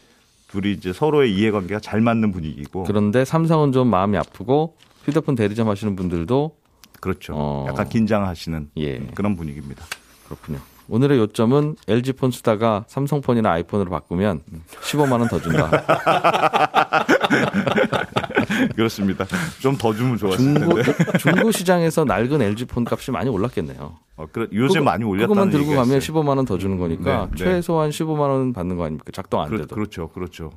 둘이 0.49 0.73
이제 0.73 0.93
서로의 0.93 1.35
이해관계가 1.35 1.81
잘 1.81 2.01
맞는 2.01 2.31
분위기고 2.31 2.85
그런데 2.85 3.25
삼성은 3.25 3.73
좀 3.73 3.89
마음이 3.89 4.17
아프고 4.17 4.77
휴대폰 5.05 5.35
대리점 5.35 5.69
하시는 5.69 5.97
분들도 5.97 6.57
그렇죠. 7.01 7.33
어. 7.35 7.67
약간 7.69 7.89
긴장하시는 7.89 8.71
예 8.77 8.99
그런 9.15 9.35
분위기입니다. 9.35 9.85
그렇군요. 10.27 10.61
오늘의 10.93 11.19
요점은 11.21 11.77
LG 11.89 12.13
폰 12.13 12.31
쓰다가 12.31 12.85
삼성 12.87 13.23
폰이나 13.23 13.51
아이폰으로 13.53 13.89
바꾸면 13.91 14.43
15만 14.83 15.13
원 15.21 15.27
더 15.29 15.41
준다. 15.41 15.71
그렇습니다. 18.77 19.25
좀 19.63 19.79
더 19.79 19.95
주면 19.95 20.19
좋았을 20.19 20.37
중고 20.55 20.83
텐데. 20.83 21.19
중고 21.19 21.51
시장에서 21.51 22.05
낡은 22.05 22.43
LG 22.43 22.67
폰 22.67 22.85
값이 22.87 23.11
많이 23.11 23.31
올랐겠네요. 23.31 23.97
어, 24.17 24.27
그래, 24.31 24.47
요새 24.53 24.81
그거- 24.81 24.85
많이 24.85 25.03
올렸다는 25.05 25.29
그것만 25.29 25.49
들고 25.51 25.65
얘기가 25.69 25.81
가면 25.83 25.97
있어요. 25.97 26.15
15만 26.15 26.37
원 26.37 26.45
더 26.45 26.59
주는 26.59 26.77
거니까 26.77 27.29
네, 27.31 27.31
네. 27.31 27.37
최소한 27.45 27.89
15만 27.89 28.21
원 28.21 28.53
받는 28.53 28.77
거 28.77 28.85
아닙니까? 28.85 29.07
작동 29.15 29.41
안 29.41 29.49
그, 29.49 29.57
돼도. 29.63 29.75
그렇죠, 29.75 30.09
그렇죠. 30.09 30.51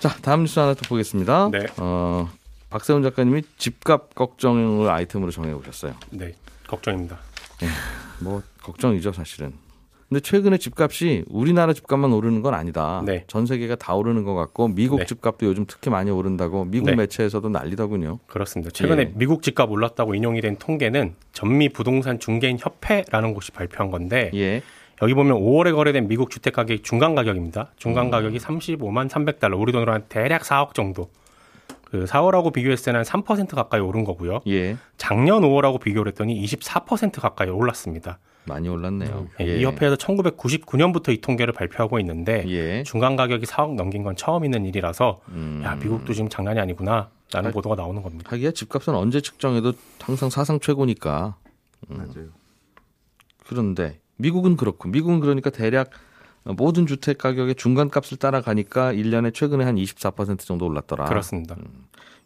자, 0.00 0.08
다음 0.22 0.40
뉴스 0.40 0.58
하나 0.58 0.74
또 0.74 0.80
보겠습니다. 0.88 1.50
네. 1.52 1.66
어, 1.76 2.28
박세훈 2.68 3.04
작가님이 3.04 3.42
집값 3.58 4.12
걱정을 4.16 4.90
아이템으로 4.90 5.30
정해 5.30 5.52
오셨어요. 5.52 5.94
네, 6.10 6.34
걱정입니다. 6.66 7.16
뭐 8.20 8.42
걱정이죠, 8.62 9.12
사실은. 9.12 9.52
근데 10.12 10.20
최근에 10.20 10.58
집값이 10.58 11.24
우리나라 11.30 11.72
집값만 11.72 12.12
오르는 12.12 12.42
건 12.42 12.52
아니다. 12.52 13.02
네. 13.06 13.24
전 13.28 13.46
세계가 13.46 13.76
다 13.76 13.94
오르는 13.94 14.24
것 14.24 14.34
같고 14.34 14.68
미국 14.68 14.98
네. 14.98 15.06
집값도 15.06 15.46
요즘 15.46 15.64
특히 15.66 15.88
많이 15.88 16.10
오른다고 16.10 16.66
미국 16.66 16.90
네. 16.90 16.96
매체에서도 16.96 17.48
난리더군요. 17.48 18.18
그렇습니다. 18.26 18.70
최근에 18.70 19.02
예. 19.02 19.12
미국 19.14 19.42
집값 19.42 19.70
올랐다고 19.70 20.14
인용이 20.14 20.42
된 20.42 20.56
통계는 20.56 21.14
전미 21.32 21.70
부동산 21.70 22.18
중개인 22.18 22.58
협회라는 22.60 23.32
곳이 23.32 23.52
발표한 23.52 23.90
건데 23.90 24.30
예. 24.34 24.60
여기 25.00 25.14
보면 25.14 25.38
5월에 25.38 25.74
거래된 25.74 26.08
미국 26.08 26.30
주택 26.30 26.52
가격이 26.52 26.82
중간 26.82 27.14
가격입니다. 27.14 27.62
음. 27.62 27.74
중간 27.78 28.10
가격이 28.10 28.36
35만 28.38 29.08
300달러, 29.08 29.58
우리 29.58 29.72
돈으로 29.72 29.92
한 29.92 30.04
대략 30.10 30.42
4억 30.42 30.74
정도. 30.74 31.08
그 31.92 32.06
4월하고 32.06 32.54
비교했을 32.54 32.86
때는 32.86 33.04
한 33.04 33.22
3% 33.22 33.54
가까이 33.54 33.78
오른 33.78 34.02
거고요. 34.04 34.40
예. 34.46 34.78
작년 34.96 35.42
5월하고 35.42 35.78
비교를 35.78 36.12
했더니 36.12 36.42
24% 36.42 37.20
가까이 37.20 37.50
올랐습니다. 37.50 38.18
많이 38.46 38.66
올랐네요. 38.70 39.28
예, 39.40 39.58
이 39.58 39.64
협회에서 39.64 39.96
1999년부터 39.96 41.12
이 41.12 41.20
통계를 41.20 41.52
발표하고 41.52 42.00
있는데 42.00 42.44
예. 42.48 42.82
중간 42.84 43.14
가격이 43.14 43.44
4억 43.44 43.74
넘긴 43.74 44.04
건 44.04 44.16
처음 44.16 44.46
있는 44.46 44.64
일이라서 44.64 45.20
음. 45.28 45.60
야 45.62 45.76
미국도 45.76 46.14
지금 46.14 46.30
장난이 46.30 46.58
아니구나 46.58 47.10
라는 47.30 47.50
아, 47.50 47.52
보도가 47.52 47.74
나오는 47.74 48.02
겁니다. 48.02 48.30
하기야 48.32 48.52
집값은 48.52 48.94
언제 48.94 49.20
측정해도 49.20 49.74
항상 50.00 50.30
사상 50.30 50.60
최고니까. 50.60 51.36
맞아요. 51.88 52.30
그런데 53.46 54.00
미국은 54.16 54.56
그렇고 54.56 54.88
미국은 54.88 55.20
그러니까 55.20 55.50
대략 55.50 55.90
모든 56.44 56.86
주택 56.86 57.18
가격의 57.18 57.54
중간 57.54 57.88
값을 57.88 58.18
따라가니까 58.18 58.92
1년에 58.92 59.32
최근에 59.34 59.64
한 59.64 59.76
24% 59.76 60.40
정도 60.40 60.66
올랐더라. 60.66 61.04
그렇습니다. 61.04 61.56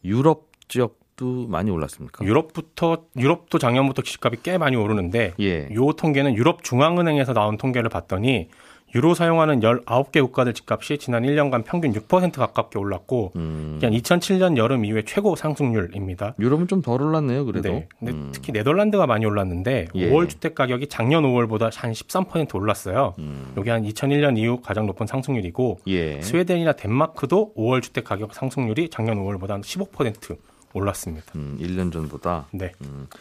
유럽 0.04 0.50
지역도 0.68 1.46
많이 1.49 1.70
올랐습니까? 1.70 2.25
유럽부터 2.25 3.04
유럽도 3.16 3.58
작년부터 3.58 4.02
집값이 4.02 4.42
꽤 4.42 4.58
많이 4.58 4.76
오르는데 4.76 5.35
예. 5.40 5.68
요 5.75 5.92
통계는 5.92 6.35
유럽 6.35 6.62
중앙은행에서 6.64 7.35
나온 7.35 7.56
통계를 7.56 7.90
봤더니 7.90 8.49
유로 8.95 9.14
사용하는 9.14 9.61
19개 9.61 10.23
국가들 10.23 10.55
집값이 10.55 10.99
지난 10.99 11.25
1년간 11.25 11.64
평균 11.64 11.93
6% 11.93 12.37
가깝게 12.37 12.78
올랐고 12.78 13.33
음. 13.37 13.76
그냥 13.81 13.95
2007년 13.99 14.57
여름 14.57 14.85
이후에 14.85 15.02
최고 15.05 15.37
상승률입니다. 15.37 16.35
유럽은 16.38 16.69
좀 16.69 16.83
덜 16.83 17.02
올랐네요, 17.02 17.45
그래도. 17.45 17.69
네. 17.71 17.88
근데 17.99 18.12
음. 18.12 18.31
특히 18.33 18.52
네덜란드가 18.52 19.07
많이 19.07 19.26
올랐는데 19.26 19.88
예. 19.95 20.11
5월 20.11 20.28
주택 20.28 20.55
가격이 20.55 20.87
작년 20.88 21.25
5월보다 21.25 21.75
한 21.75 21.93
13% 21.93 22.55
올랐어요. 22.55 23.14
음. 23.19 23.52
여기 23.57 23.71
한 23.71 23.83
2001년 23.83 24.38
이후 24.38 24.61
가장 24.62 24.87
높은 24.87 25.07
상승률이고 25.07 25.81
예. 25.88 26.23
스웨덴이나 26.23 26.73
덴마크도 26.73 27.52
5월 27.57 27.83
주택 27.83 28.05
가격 28.05 28.35
상승률이 28.35 28.88
작년 28.90 29.19
5월보다 29.19 29.49
한 29.49 29.61
15% 29.62 30.37
올랐습니다. 30.73 31.33
음, 31.37 31.59
1년 31.61 31.93
전보다 31.93 32.47
네. 32.52 32.73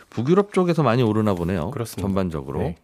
북유럽 0.09 0.53
쪽에서 0.53 0.83
많이 0.83 1.01
오르나 1.03 1.33
보네요. 1.33 1.71
그렇습니다. 1.71 2.01
전반적으로. 2.07 2.59
네. 2.59 2.75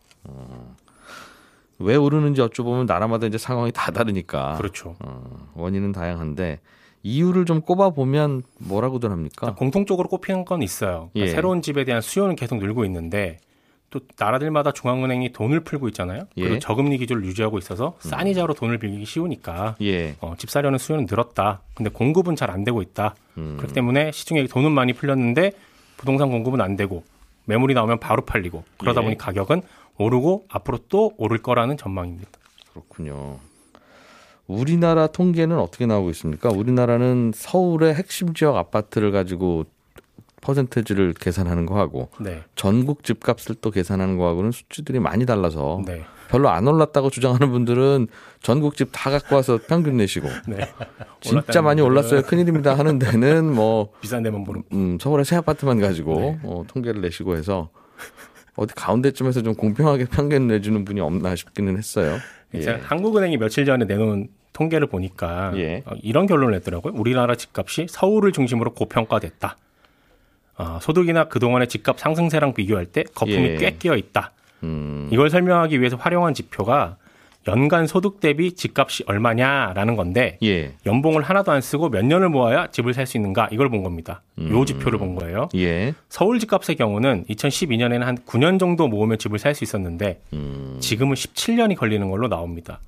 왜 1.82 1.96
오르는지 1.96 2.42
여쭤보면 2.42 2.86
나라마다 2.86 3.28
이제 3.28 3.38
상황이 3.38 3.72
다 3.72 3.92
다르니까. 3.92 4.56
그렇죠. 4.58 4.96
어, 5.00 5.24
원인은 5.56 5.92
다양한데 5.92 6.60
이유를 7.04 7.46
좀 7.46 7.62
꼽아 7.62 7.90
보면 7.92 8.44
뭐라고들 8.60 9.10
합니까? 9.12 9.56
공통적으로 9.56 10.08
꼽히는 10.10 10.46
건 10.46 10.62
있어요. 10.62 11.10
그러니까 11.14 11.32
예. 11.32 11.36
새로운 11.36 11.62
집에 11.62 11.84
대한 11.84 12.02
수요는 12.02 12.36
계속 12.36 12.58
늘고 12.58 12.86
있는데 12.86 13.40
또 13.90 14.00
나라들마다 14.18 14.72
중앙은행이 14.72 15.34
돈을 15.34 15.62
풀고 15.62 15.88
있잖아요. 15.90 16.24
예. 16.38 16.44
그리고 16.44 16.60
저금리 16.60 16.98
기조를 17.00 17.26
유지하고 17.26 17.58
있어서 17.58 17.96
싼 18.00 18.26
이자로 18.28 18.54
돈을 18.54 18.78
빌리기 18.78 19.04
쉬우니까 19.06 19.76
예. 19.82 20.16
어, 20.22 20.36
집 20.38 20.50
사려는 20.50 20.78
수요는 20.78 21.08
늘었다. 21.10 21.62
근데 21.74 21.90
공급은 21.90 22.36
잘 22.36 22.50
안 22.52 22.64
되고 22.64 22.82
있다. 22.82 23.16
음. 23.38 23.56
그렇기 23.58 23.74
때문에 23.74 24.12
시중에 24.12 24.46
돈은 24.48 24.72
많이 24.72 24.94
풀렸는데 24.94 25.52
부동산 25.98 26.30
공급은 26.30 26.62
안 26.62 26.76
되고 26.76 27.04
매물이 27.46 27.74
나오면 27.74 28.00
바로 28.00 28.24
팔리고 28.24 28.64
그러다 28.78 29.02
예. 29.02 29.06
보니 29.06 29.18
가격은 29.18 29.62
오르고 29.98 30.46
앞으로 30.50 30.80
또 30.90 31.14
오를 31.18 31.38
거라는 31.40 31.78
전망입니다. 31.78 32.30
그렇군요. 32.72 33.40
우리나라 34.48 35.08
통계는 35.08 35.58
어떻게 35.58 35.86
나오고 35.86 36.10
있습니까? 36.12 36.50
우리나라는 36.50 37.32
서울의 37.34 37.94
핵심 37.96 38.34
지역 38.34 38.58
아파트를 38.58 39.12
가지고 39.12 39.66
퍼센테지를 40.42 41.14
계산하는 41.14 41.66
거하고 41.66 42.10
네. 42.20 42.44
전국 42.56 43.04
집값을 43.04 43.56
또 43.62 43.72
계산하는 43.72 44.18
거하고는 44.18 44.52
수치들이 44.52 45.00
많이 45.00 45.26
달라서 45.26 45.82
네. 45.86 46.04
별로 46.30 46.50
안 46.50 46.68
올랐다고 46.68 47.10
주장하는 47.10 47.52
분들은 47.52 48.08
전국 48.42 48.76
집 48.76 48.90
다 48.92 49.10
갖고 49.12 49.36
와서 49.36 49.60
평균 49.68 49.98
내시고 49.98 50.28
네. 50.48 50.68
진짜 51.22 51.62
많이 51.62 51.82
올랐어요 51.82 52.22
큰일입니다 52.24 52.74
하는 52.78 53.00
데는 53.00 53.54
뭐 53.54 53.90
비싼 54.02 54.24
데만 54.24 54.44
보는 54.44 54.64
음, 54.74 54.98
서울의 55.00 55.26
새 55.26 55.36
아파트만 55.38 55.80
가지고 55.80 56.16
네. 56.20 56.40
어, 56.44 56.64
통계를 56.68 57.02
내시고 57.02 57.36
해서 57.38 57.70
어디 58.56 58.74
가운데쯤에서 58.76 59.42
좀 59.44 59.56
공평하게 59.56 60.06
평균 60.06 60.48
내주는 60.48 60.84
분이 60.84 61.00
없나 61.00 61.36
싶기는 61.36 61.78
했어요. 61.78 62.18
제가 62.52 62.80
한국은행이 62.84 63.38
며칠 63.38 63.66
전에 63.66 63.86
내놓은 63.86 64.28
통계를 64.52 64.88
보니까 64.88 65.54
예. 65.56 65.84
어, 65.86 65.92
이런 66.04 66.28
결론을 66.28 66.52
냈더라고요. 66.56 66.94
우리나라 66.96 67.36
집값이 67.36 67.88
서울을 67.90 68.34
중심으로 68.34 68.74
고평가됐다. 68.74 69.58
어, 70.58 70.80
소득이나 70.82 71.26
그동안의 71.26 71.68
집값 71.68 72.00
상승세랑 72.00 72.54
비교할 72.54 72.86
때 72.86 73.04
거품이 73.16 73.44
예. 73.44 73.56
꽤 73.58 73.72
끼어 73.72 73.96
있다. 73.96 74.32
음, 74.64 75.10
이걸 75.12 75.30
설명하기 75.30 75.80
위해서 75.80 75.96
활용한 75.98 76.34
지표가 76.34 76.98
연간 77.48 77.88
소득 77.88 78.20
대비 78.20 78.52
집값이 78.54 79.04
얼마냐라는 79.08 79.96
건데 79.96 80.38
예, 80.44 80.74
연봉을 80.86 81.24
하나도 81.24 81.52
안 81.52 81.60
쓰고 81.62 81.90
몇 81.90 82.06
년을 82.06 82.30
모아야 82.30 82.68
집을 82.68 82.94
살 82.94 83.08
수 83.08 83.18
있는가 83.18 83.50
이걸 83.52 83.68
본 83.70 83.82
겁니다. 83.82 84.22
요 84.40 84.64
지표를 84.64 85.00
본 85.00 85.16
거예요. 85.16 85.50
예, 85.56 85.96
서울 86.10 86.38
집값의 86.38 86.76
경우는 86.76 87.26
2012년에는 87.28 88.02
한 88.02 88.18
9년 88.20 88.60
정도 88.60 88.88
모으면 88.88 89.18
집을 89.18 89.40
살 89.40 89.56
수 89.56 89.64
있었는데 89.64 90.22
음, 90.34 90.78
지금은 90.80 91.16
17년이 91.16 91.76
걸리는 91.76 92.08
걸로 92.12 92.28
나옵니다. 92.28 92.80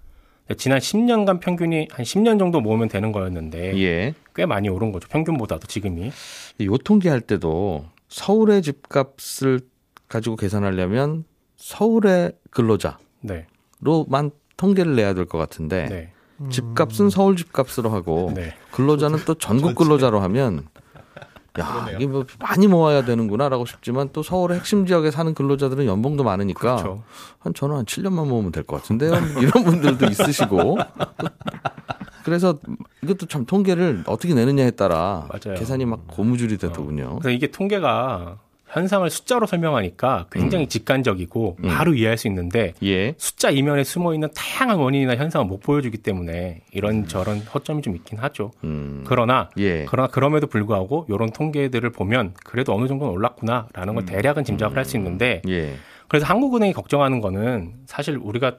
지난 0.57 0.77
10년간 0.77 1.39
평균이 1.39 1.87
한 1.91 2.05
10년 2.05 2.37
정도 2.37 2.61
모으면 2.61 2.89
되는 2.89 3.11
거였는데 3.11 3.75
예. 3.81 4.13
꽤 4.35 4.45
많이 4.45 4.69
오른 4.69 4.91
거죠. 4.91 5.07
평균보다도 5.09 5.67
지금이. 5.67 6.11
요 6.61 6.77
통계할 6.77 7.21
때도 7.21 7.85
서울의 8.09 8.61
집값을 8.61 9.61
가지고 10.07 10.35
계산하려면 10.35 11.25
서울의 11.57 12.33
근로자로만 12.51 12.97
네. 13.21 13.47
통계를 14.57 14.95
내야 14.95 15.13
될 15.13 15.25
것 15.25 15.37
같은데 15.37 15.85
네. 15.89 16.13
집값은 16.49 17.09
서울 17.09 17.35
집값으로 17.35 17.89
하고 17.89 18.31
네. 18.35 18.53
근로자는 18.71 19.19
또 19.25 19.33
전국 19.35 19.75
근로자로 19.75 20.19
하면 20.19 20.67
야 21.59 21.87
이게 21.95 22.07
뭐 22.07 22.25
많이 22.39 22.67
모아야 22.67 23.05
되는구나라고 23.05 23.65
싶지만 23.67 24.09
또 24.11 24.23
서울의 24.23 24.57
핵심 24.59 24.85
지역에 24.87 25.11
사는 25.11 25.33
근로자들은 25.35 25.85
연봉도 25.85 26.23
많으니까 26.23 26.75
그렇죠. 26.77 27.03
한 27.39 27.53
저는 27.53 27.75
한 27.77 27.85
7년만 27.85 28.27
모으면 28.27 28.51
될 28.51 28.63
것 28.63 28.77
같은데요. 28.81 29.11
이런 29.39 29.63
분들도 29.63 30.05
있으시고. 30.07 30.77
또 32.23 32.25
그래서 32.25 32.59
이것도 33.03 33.27
참 33.27 33.45
통계를 33.45 34.03
어떻게 34.07 34.33
내느냐에 34.33 34.71
따라 34.71 35.27
맞아요. 35.29 35.57
계산이 35.59 35.85
막 35.85 36.07
고무줄이 36.07 36.57
되더군요. 36.57 37.19
그래서 37.19 37.29
이게 37.29 37.47
통계가 37.47 38.39
현상을 38.69 39.07
숫자로 39.07 39.45
설명하니까 39.45 40.25
굉장히 40.31 40.67
직관적이고 40.67 41.57
바로 41.67 41.93
이해할 41.93 42.17
수 42.17 42.27
있는데 42.27 42.73
예. 42.81 43.13
숫자 43.19 43.51
이면에 43.51 43.83
숨어 43.83 44.15
있는 44.15 44.29
다양한 44.35 44.79
원인이나 44.79 45.15
현상을 45.15 45.45
못 45.45 45.59
보여주기 45.59 45.99
때문에 45.99 46.61
이런 46.71 47.07
저런 47.07 47.37
허점이 47.41 47.83
좀 47.83 47.95
있긴 47.95 48.17
하죠. 48.17 48.51
음. 48.63 49.03
그러나 49.05 49.51
예. 49.59 49.85
그러나 49.87 50.07
그럼에도 50.07 50.47
불구하고 50.47 51.05
이런 51.07 51.29
통계들을 51.29 51.87
보면 51.91 52.33
그래도 52.43 52.73
어느 52.73 52.87
정도는 52.87 53.13
올랐구나라는 53.13 53.93
걸 53.93 54.05
대략은 54.05 54.43
짐작을 54.43 54.75
할 54.75 54.85
수 54.85 54.97
있는데 54.97 55.43
예. 55.47 55.75
그래서 56.07 56.25
한국은행이 56.25 56.73
걱정하는 56.73 57.21
거는 57.21 57.73
사실 57.85 58.17
우리가 58.21 58.53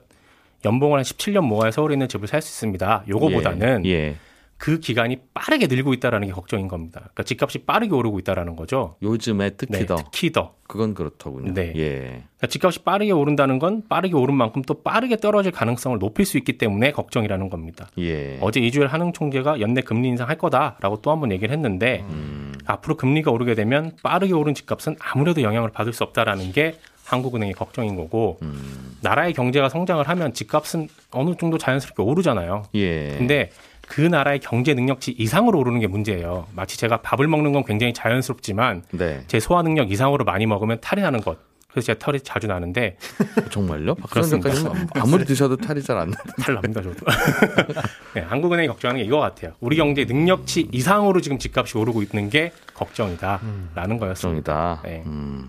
연봉을 0.64 0.99
한 0.99 1.04
17년 1.04 1.42
모아야 1.42 1.71
서울에 1.71 1.94
있는 1.94 2.09
집을 2.09 2.28
살 2.28 2.40
수 2.42 2.49
있습니다. 2.49 3.04
요거보다는 3.09 3.87
예. 3.87 4.16
그 4.56 4.78
기간이 4.78 5.18
빠르게 5.35 5.66
늘고 5.66 5.92
있다라는 5.94 6.28
게 6.28 6.33
걱정인 6.33 6.68
겁니다. 6.68 7.00
그러니까 7.00 7.25
집값이 7.25 7.59
빠르게 7.66 7.92
오르고 7.92 8.18
있다라는 8.21 8.54
거죠. 8.56 8.97
요즘에 9.02 9.50
특히 9.56 9.78
네, 9.80 9.87
더 9.87 9.97
특히 9.97 10.33
더. 10.33 10.54
그건 10.68 10.94
그렇더군요. 10.94 11.52
네. 11.52 11.73
예. 11.76 11.99
그러니까 11.99 12.47
집값이 12.49 12.78
빠르게 12.85 13.11
오른다는 13.11 13.59
건 13.59 13.83
빠르게 13.88 14.14
오른 14.14 14.35
만큼 14.37 14.62
또 14.62 14.83
빠르게 14.83 15.16
떨어질 15.16 15.50
가능성을 15.52 15.99
높일 15.99 16.25
수 16.25 16.38
있기 16.38 16.56
때문에 16.56 16.92
걱정이라는 16.92 17.50
겁니다. 17.50 17.88
예. 17.99 18.38
어제 18.40 18.61
이주일 18.61 18.87
한흥 18.87 19.12
총재가 19.12 19.61
연내 19.61 19.83
금리 19.83 20.09
인상할 20.09 20.38
거다라고 20.38 21.02
또 21.02 21.11
한 21.11 21.21
번 21.21 21.33
얘기를 21.33 21.52
했는데 21.52 22.04
음. 22.09 22.54
앞으로 22.64 22.97
금리가 22.97 23.30
오르게 23.33 23.54
되면 23.54 23.92
빠르게 24.02 24.33
오른 24.33 24.54
집값은 24.54 24.97
아무래도 25.00 25.42
영향을 25.42 25.71
받을 25.71 25.92
수 25.92 26.04
없다라는 26.04 26.52
게 26.52 26.76
한국은행의 27.04 27.54
걱정인 27.54 27.96
거고 27.96 28.38
음. 28.42 28.96
나라의 29.02 29.32
경제가 29.34 29.68
성장을 29.68 30.06
하면 30.08 30.32
집값은 30.32 30.88
어느 31.11 31.34
정도 31.38 31.58
자연스럽게 31.58 32.02
오르잖아요. 32.02 32.64
예. 32.75 33.14
근데 33.18 33.50
그 33.87 34.00
나라의 34.00 34.40
경제 34.40 34.73
능력치 34.75 35.12
이상으로 35.18 35.58
오르는 35.58 35.80
게 35.80 35.87
문제예요. 35.87 36.46
마치 36.54 36.78
제가 36.78 37.02
밥을 37.02 37.28
먹는 37.28 37.52
건 37.52 37.64
굉장히 37.64 37.92
자연스럽지만 37.92 38.82
네. 38.92 39.23
제 39.26 39.38
소화 39.40 39.62
능력 39.62 39.90
이상으로 39.90 40.25
많이 40.25 40.46
먹으면 40.46 40.78
탈이 40.80 41.02
나는 41.02 41.20
것. 41.20 41.37
그래서 41.70 41.87
제가 41.87 41.99
털이 41.99 42.20
자주 42.20 42.46
나는데 42.46 42.96
정말요? 43.50 43.96
그렇습니다. 43.96 44.49
아무리 44.94 45.25
드셔도 45.25 45.56
탈이 45.56 45.82
잘 45.82 45.99
안 45.99 46.11
나. 46.11 46.16
탈 46.40 46.54
납니다, 46.54 46.80
저도. 46.80 47.04
네, 48.14 48.20
한국은행이 48.23 48.68
걱정하는 48.68 49.02
게 49.02 49.06
이거 49.06 49.18
같아요. 49.18 49.52
우리 49.61 49.76
경제 49.76 50.04
능력치 50.04 50.68
이상으로 50.73 51.20
지금 51.20 51.37
집값이 51.38 51.76
오르고 51.76 52.02
있는 52.02 52.30
게 52.30 52.52
걱정이다라는 52.75 53.99
거였습니다. 53.99 54.76
걱정이다. 54.76 54.80
네. 54.84 55.02
음, 55.06 55.49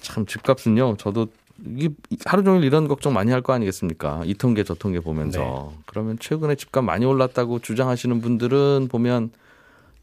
참 0.00 0.26
집값은요. 0.26 0.96
저도 0.98 1.26
이게 1.66 1.90
하루 2.24 2.42
종일 2.42 2.64
이런 2.64 2.88
걱정 2.88 3.12
많이 3.12 3.30
할 3.32 3.42
거 3.42 3.52
아니겠습니까? 3.52 4.22
이 4.24 4.34
통계 4.34 4.64
저 4.64 4.74
통계 4.74 5.00
보면서 5.00 5.72
그러면 5.86 6.18
최근에 6.18 6.54
집값 6.54 6.84
많이 6.84 7.04
올랐다고 7.04 7.58
주장하시는 7.58 8.20
분들은 8.20 8.88
보면 8.90 9.30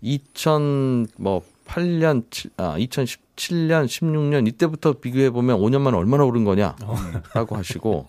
2000뭐 0.03 1.41
8년 1.65 2.24
아 2.58 2.75
2017년 2.77 3.86
16년 3.88 4.48
이때부터 4.48 4.94
비교해 4.94 5.29
보면 5.32 5.60
5년 5.60 5.82
만에 5.82 5.98
얼마나 5.98 6.24
오른 6.24 6.44
거냐라고 6.44 7.56
하시고 7.58 8.08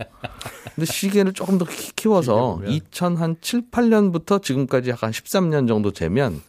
근데 0.75 0.85
시계를 0.85 1.33
조금 1.33 1.59
더 1.59 1.65
키- 1.65 1.93
키워서 1.97 2.61
2000한 2.79 3.37
7, 3.41 3.71
8년부터 3.71 4.43
지금까지 4.43 4.91
약 4.91 5.03
한 5.03 5.11
13년 5.11 5.67
정도 5.69 5.93
재면 5.93 6.41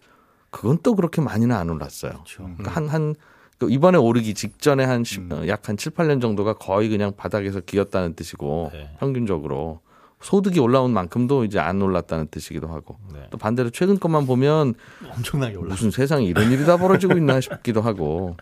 그건 0.52 0.78
또 0.84 0.96
그렇게 0.96 1.22
많이는 1.22 1.56
안 1.56 1.70
올랐어요. 1.70 2.24
그러니까 2.58 2.72
한, 2.76 2.88
한, 2.90 3.16
그 3.60 3.70
이번에 3.70 3.98
오르기 3.98 4.34
직전에 4.34 4.86
한 4.86 5.04
약한 5.48 5.76
7, 5.76 5.92
8년 5.92 6.22
정도가 6.22 6.54
거의 6.54 6.90
그냥 6.90 7.12
바닥에서 7.16 7.60
기었다는 7.60 8.16
뜻이고 8.16 8.72
네. 8.74 8.90
평균적으로 9.00 9.82
소득이 10.22 10.60
올라온 10.60 10.92
만큼도 10.92 11.44
이제 11.44 11.60
안 11.60 11.82
올랐다는 11.82 12.28
뜻이기도 12.28 12.68
하고 12.68 12.98
네. 13.14 13.28
또 13.30 13.38
반대로 13.38 13.70
최근 13.70 14.00
것만 14.00 14.26
보면 14.26 14.76
엄청나게 15.16 15.56
올랐어요. 15.56 15.70
무슨 15.70 15.92
세상에 15.92 16.26
이런 16.26 16.52
일이 16.52 16.66
다 16.66 16.78
벌어지고 16.78 17.18
있나 17.18 17.40
싶기도 17.42 17.82
하고 17.82 18.36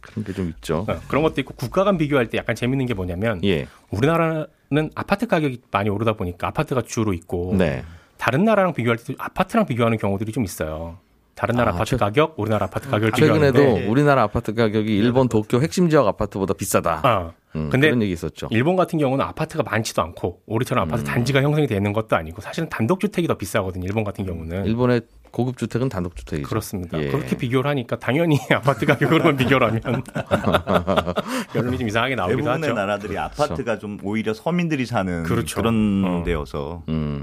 그런 0.00 0.24
게 0.24 0.32
좀 0.32 0.48
있죠. 0.50 0.84
어, 0.88 1.00
그런 1.08 1.22
것도 1.22 1.40
있고 1.40 1.54
국가 1.54 1.84
간 1.84 1.96
비교할 1.96 2.28
때 2.28 2.38
약간 2.38 2.54
재밌는 2.56 2.86
게 2.86 2.94
뭐냐면 2.94 3.40
예. 3.44 3.66
우리나라는 3.90 4.90
아파트 4.94 5.26
가격이 5.26 5.62
많이 5.70 5.90
오르다 5.90 6.14
보니까 6.14 6.48
아파트가 6.48 6.82
주로 6.82 7.12
있고 7.12 7.54
네. 7.56 7.84
다른 8.18 8.40
다른 8.40 8.44
나라랑 8.44 8.74
비교할 8.74 8.98
때 8.98 9.14
아파트랑 9.18 9.66
비교하는 9.66 9.96
경우들이 9.96 10.32
좀 10.32 10.44
있어요. 10.44 10.98
다른 11.40 11.56
나라 11.56 11.70
아, 11.70 11.74
아, 11.74 11.78
파트 11.78 11.90
최- 11.92 11.96
가격, 11.96 12.34
우리나라 12.36 12.66
아파트 12.66 12.90
가격을 12.90 13.12
최근에도 13.12 13.52
비교하는데 13.58 13.88
우리나라 13.88 14.22
아파트 14.24 14.52
가격이 14.52 14.94
일본 14.94 15.26
도쿄 15.26 15.58
핵심 15.62 15.88
지역 15.88 16.06
아파트보다 16.06 16.52
비싸다. 16.52 17.00
어, 17.02 17.32
음, 17.56 17.70
근데 17.70 17.86
그런 17.88 18.02
얘기 18.02 18.12
있었죠. 18.12 18.48
일본 18.50 18.76
같은 18.76 18.98
경우는 18.98 19.24
아파트가 19.24 19.62
많지도 19.62 20.02
않고 20.02 20.42
우리처럼 20.44 20.86
아파트 20.86 21.02
단지가 21.02 21.40
형성이 21.40 21.66
되는 21.66 21.94
것도 21.94 22.14
아니고 22.14 22.42
사실은 22.42 22.68
단독 22.68 23.00
주택이 23.00 23.26
더 23.26 23.38
비싸거든요. 23.38 23.86
일본 23.86 24.04
같은 24.04 24.26
경우는 24.26 24.66
일본의 24.66 25.00
고급 25.30 25.56
주택은 25.56 25.88
단독 25.88 26.14
주택이죠. 26.14 26.46
그렇습니다. 26.48 27.00
예. 27.00 27.08
그렇게 27.08 27.36
비교를 27.38 27.70
하니까 27.70 27.96
당연히 27.98 28.38
아파트 28.52 28.84
가격으로만 28.84 29.36
비교를 29.38 29.68
하면 29.68 30.02
여론이 31.54 31.78
좀 31.78 31.88
이상하게 31.88 32.16
나오기도 32.16 32.36
대부분의 32.42 32.68
하죠. 32.70 32.74
나라들이 32.74 33.16
아파트가 33.16 33.78
좀 33.78 33.98
오히려 34.02 34.34
서민들이 34.34 34.84
사는 34.86 35.22
그렇죠. 35.22 35.62
런 35.62 36.04
어. 36.04 36.22
데여서 36.24 36.82
음. 36.88 37.19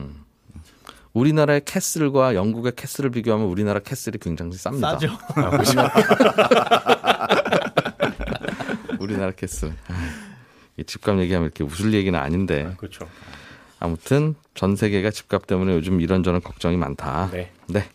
우리나라의 1.18 1.62
castle과 1.66 2.36
영국의 2.36 2.74
castle을 2.76 3.10
비교하면 3.10 3.48
우리나라 3.48 3.80
castle이 3.80 4.20
굉장히 4.20 4.52
쌉니다. 4.52 4.82
싸죠. 4.82 5.10
아, 5.36 5.50
그렇죠. 5.50 5.80
우리나라 9.00 9.32
castle. 9.32 9.74
이 10.78 10.84
집값 10.84 11.20
얘기하면 11.20 11.48
이렇게 11.48 11.64
웃을 11.64 11.94
얘기는 11.94 12.18
아닌데 12.18 12.72
그렇죠. 12.78 13.08
아무튼 13.80 14.36
전 14.54 14.76
세계가 14.76 15.10
집값 15.10 15.48
때문에 15.48 15.74
요즘 15.74 16.02
이런저런 16.02 16.42
걱정이 16.42 16.78
많다. 16.78 17.30
네. 17.32 17.52
네. 17.68 17.86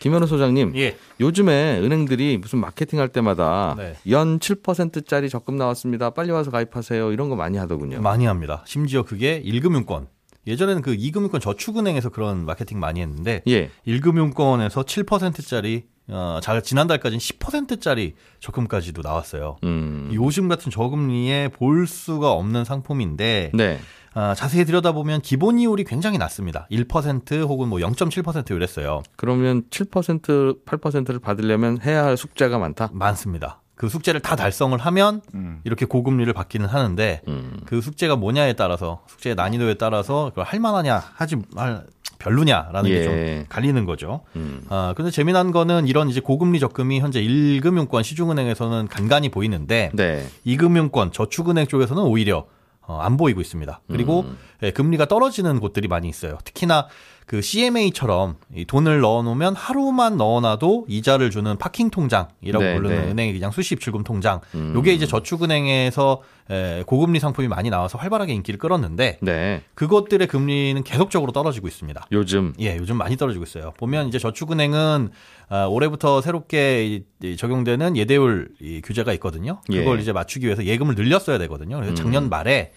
김현우 0.00 0.26
소장님, 0.26 0.72
예. 0.74 0.96
요즘에 1.20 1.78
은행들이 1.78 2.38
무슨 2.38 2.58
마케팅 2.58 2.98
할 2.98 3.08
때마다 3.08 3.76
네. 3.78 3.94
연 4.10 4.40
7%짜리 4.40 5.28
적금 5.28 5.56
나왔습니다. 5.56 6.10
빨리 6.10 6.32
와서 6.32 6.50
가입하세요. 6.50 7.12
이런 7.12 7.28
거 7.28 7.36
많이 7.36 7.58
하더군요. 7.58 8.00
많이 8.00 8.26
합니다. 8.26 8.64
심지어 8.66 9.04
그게 9.04 9.40
1금융권. 9.44 10.06
예전에는 10.46 10.82
그 10.82 10.96
2금융권 10.96 11.40
저축은행에서 11.40 12.10
그런 12.10 12.44
마케팅 12.44 12.80
많이 12.80 13.00
했는데 13.00 13.42
예. 13.46 13.70
1금융권에서 13.86 14.84
7%짜리 14.84 15.84
어, 16.08 16.40
자, 16.42 16.60
지난달까지는 16.60 17.18
10%짜리 17.18 18.14
적금까지도 18.40 19.02
나왔어요. 19.02 19.56
음. 19.62 20.10
요즘 20.12 20.48
같은 20.48 20.70
저금리에 20.70 21.48
볼 21.48 21.86
수가 21.86 22.32
없는 22.32 22.64
상품인데 22.64 23.52
네. 23.54 23.78
아, 24.14 24.34
자세히 24.34 24.64
들여다보면 24.64 25.22
기본 25.22 25.58
이율이 25.58 25.84
굉장히 25.84 26.18
낮습니다. 26.18 26.66
1% 26.70 27.48
혹은 27.48 27.68
뭐 27.68 27.78
0.7% 27.78 28.50
이랬어요. 28.54 29.02
그러면 29.16 29.62
7% 29.70 30.64
8%를 30.64 31.18
받으려면 31.18 31.80
해야 31.82 32.04
할 32.04 32.16
숙제가 32.16 32.58
많다. 32.58 32.90
많습니다. 32.92 33.61
그 33.82 33.88
숙제를 33.88 34.20
다 34.20 34.36
달성을 34.36 34.78
하면 34.78 35.22
이렇게 35.64 35.86
고금리를 35.86 36.32
받기는 36.32 36.68
하는데 36.68 37.20
음. 37.26 37.58
그 37.66 37.80
숙제가 37.80 38.14
뭐냐에 38.14 38.52
따라서 38.52 39.02
숙제의 39.08 39.34
난이도에 39.34 39.74
따라서 39.74 40.26
그걸 40.28 40.44
할 40.44 40.60
만하냐 40.60 41.02
하지 41.14 41.34
말 41.52 41.84
별로냐라는 42.20 42.84
게 42.88 42.94
예. 42.94 43.02
좀 43.02 43.46
갈리는 43.48 43.84
거죠. 43.84 44.20
음. 44.36 44.62
아 44.68 44.94
근데 44.96 45.10
재미난 45.10 45.50
거는 45.50 45.88
이런 45.88 46.08
이제 46.08 46.20
고금리 46.20 46.60
적금이 46.60 47.00
현재 47.00 47.20
1금융권 47.20 48.04
시중은행에서는 48.04 48.86
간간히 48.86 49.30
보이는데 49.30 49.90
네. 49.94 50.24
2금융권 50.46 51.12
저축은행 51.12 51.66
쪽에서는 51.66 52.04
오히려 52.04 52.46
어, 52.82 53.00
안 53.00 53.16
보이고 53.16 53.40
있습니다. 53.40 53.80
그리고 53.88 54.20
음. 54.20 54.38
예, 54.62 54.70
금리가 54.70 55.06
떨어지는 55.06 55.60
곳들이 55.60 55.88
많이 55.88 56.08
있어요. 56.08 56.38
특히나 56.44 56.86
그 57.26 57.40
CMA처럼 57.40 58.36
이 58.54 58.64
돈을 58.64 59.00
넣어놓으면 59.00 59.54
하루만 59.56 60.16
넣어놔도 60.16 60.86
이자를 60.88 61.30
주는 61.30 61.56
파킹 61.56 61.90
통장이라고 61.90 62.64
네, 62.64 62.74
부르는 62.74 62.96
네. 63.04 63.10
은행의 63.10 63.32
그냥 63.34 63.50
수시 63.52 63.74
입출금 63.74 64.02
통장. 64.04 64.40
음. 64.54 64.72
요게 64.74 64.92
이제 64.92 65.06
저축은행에서 65.06 66.20
에, 66.50 66.82
고금리 66.86 67.20
상품이 67.20 67.46
많이 67.48 67.70
나와서 67.70 67.96
활발하게 67.98 68.34
인기를 68.34 68.58
끌었는데 68.58 69.18
네. 69.22 69.62
그것들의 69.74 70.26
금리는 70.26 70.82
계속적으로 70.82 71.32
떨어지고 71.32 71.68
있습니다. 71.68 72.06
요즘 72.12 72.52
예, 72.60 72.76
요즘 72.76 72.96
많이 72.98 73.16
떨어지고 73.16 73.44
있어요. 73.44 73.72
보면 73.78 74.08
이제 74.08 74.18
저축은행은 74.18 75.10
아, 75.48 75.66
올해부터 75.66 76.20
새롭게 76.22 76.86
이- 76.86 77.04
이 77.22 77.36
적용되는 77.36 77.96
예대율 77.96 78.48
이 78.60 78.80
규제가 78.82 79.12
있거든요. 79.14 79.60
그걸 79.70 79.98
예. 79.98 80.02
이제 80.02 80.12
맞추기 80.12 80.46
위해서 80.46 80.64
예금을 80.64 80.94
늘렸어야 80.96 81.38
되거든요. 81.38 81.76
그래서 81.76 81.94
작년 81.94 82.28
말에 82.28 82.52
에, 82.52 82.72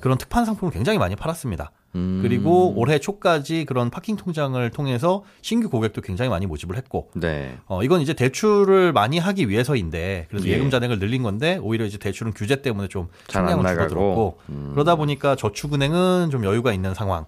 그런 0.00 0.18
특판 0.18 0.44
상품을 0.44 0.72
굉장히 0.72 0.98
많이 0.98 1.16
팔았습니다. 1.16 1.72
음. 1.94 2.20
그리고 2.22 2.72
올해 2.76 2.98
초까지 2.98 3.64
그런 3.66 3.90
파킹 3.90 4.16
통장을 4.16 4.70
통해서 4.70 5.24
신규 5.42 5.68
고객도 5.68 6.00
굉장히 6.00 6.30
많이 6.30 6.46
모집을 6.46 6.76
했고 6.76 7.10
네. 7.14 7.58
어, 7.66 7.82
이건 7.82 8.00
이제 8.00 8.14
대출을 8.14 8.92
많이 8.92 9.18
하기 9.18 9.48
위해서인데 9.48 10.26
그래서 10.30 10.46
예. 10.46 10.52
예금 10.52 10.70
잔액을 10.70 10.98
늘린 10.98 11.22
건데 11.22 11.58
오히려 11.60 11.84
이제 11.84 11.98
대출은 11.98 12.32
규제 12.32 12.62
때문에 12.62 12.88
좀 12.88 13.08
나가고. 13.32 13.62
줄어들었고 13.62 14.38
음. 14.48 14.70
그러다 14.72 14.96
보니까 14.96 15.36
저축은행은 15.36 16.30
좀 16.30 16.44
여유가 16.44 16.72
있는 16.72 16.94
상황. 16.94 17.26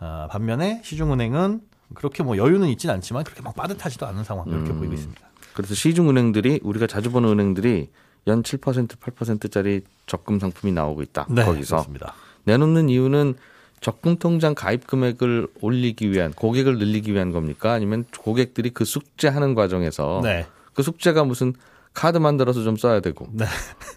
아, 0.00 0.28
반면에 0.30 0.80
시중은행은 0.82 1.60
그렇게 1.94 2.22
뭐 2.22 2.36
여유는 2.36 2.68
있진 2.68 2.90
않지만 2.90 3.22
그렇게 3.22 3.42
막 3.42 3.54
빠듯하지도 3.54 4.06
않은 4.06 4.24
상황 4.24 4.48
이렇게 4.48 4.70
음. 4.70 4.78
보이고 4.78 4.94
있습니다. 4.94 5.20
그래서 5.52 5.74
시중은행들이 5.74 6.60
우리가 6.62 6.86
자주 6.86 7.10
보는 7.10 7.28
은행들이 7.28 7.90
연 8.26 8.42
7% 8.42 8.88
8%짜리 8.88 9.82
적금 10.06 10.38
상품이 10.38 10.72
나오고 10.72 11.02
있다. 11.02 11.24
거기서 11.24 11.76
그렇습니다. 11.76 12.14
내놓는 12.44 12.88
이유는 12.88 13.34
적금 13.80 14.16
통장 14.18 14.54
가입 14.54 14.86
금액을 14.86 15.48
올리기 15.60 16.10
위한 16.10 16.32
고객을 16.32 16.78
늘리기 16.78 17.12
위한 17.12 17.32
겁니까? 17.32 17.72
아니면 17.72 18.04
고객들이 18.18 18.70
그 18.70 18.84
숙제하는 18.84 19.54
과정에서 19.54 20.20
네. 20.22 20.46
그 20.74 20.82
숙제가 20.82 21.24
무슨 21.24 21.54
카드 21.94 22.18
만들어서 22.18 22.62
좀 22.62 22.76
써야 22.76 23.00
되고 23.00 23.26
네. 23.32 23.46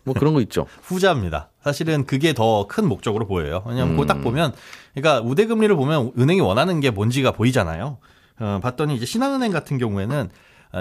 뭐 0.03 0.13
그런 0.15 0.33
거 0.33 0.41
있죠. 0.41 0.65
후자입니다. 0.83 1.49
사실은 1.63 2.05
그게 2.05 2.33
더 2.33 2.65
큰 2.67 2.87
목적으로 2.87 3.27
보여요. 3.27 3.61
왜냐하면 3.67 3.93
음. 3.93 3.97
그거 3.97 4.07
딱 4.07 4.21
보면, 4.21 4.53
그러니까 4.95 5.21
우대 5.21 5.45
금리를 5.45 5.75
보면 5.75 6.11
은행이 6.17 6.39
원하는 6.39 6.79
게 6.79 6.89
뭔지가 6.89 7.31
보이잖아요. 7.31 7.97
어, 8.39 8.59
봤더니 8.63 8.95
이제 8.95 9.05
신한은행 9.05 9.51
같은 9.51 9.77
경우에는 9.77 10.25
어, 10.25 10.29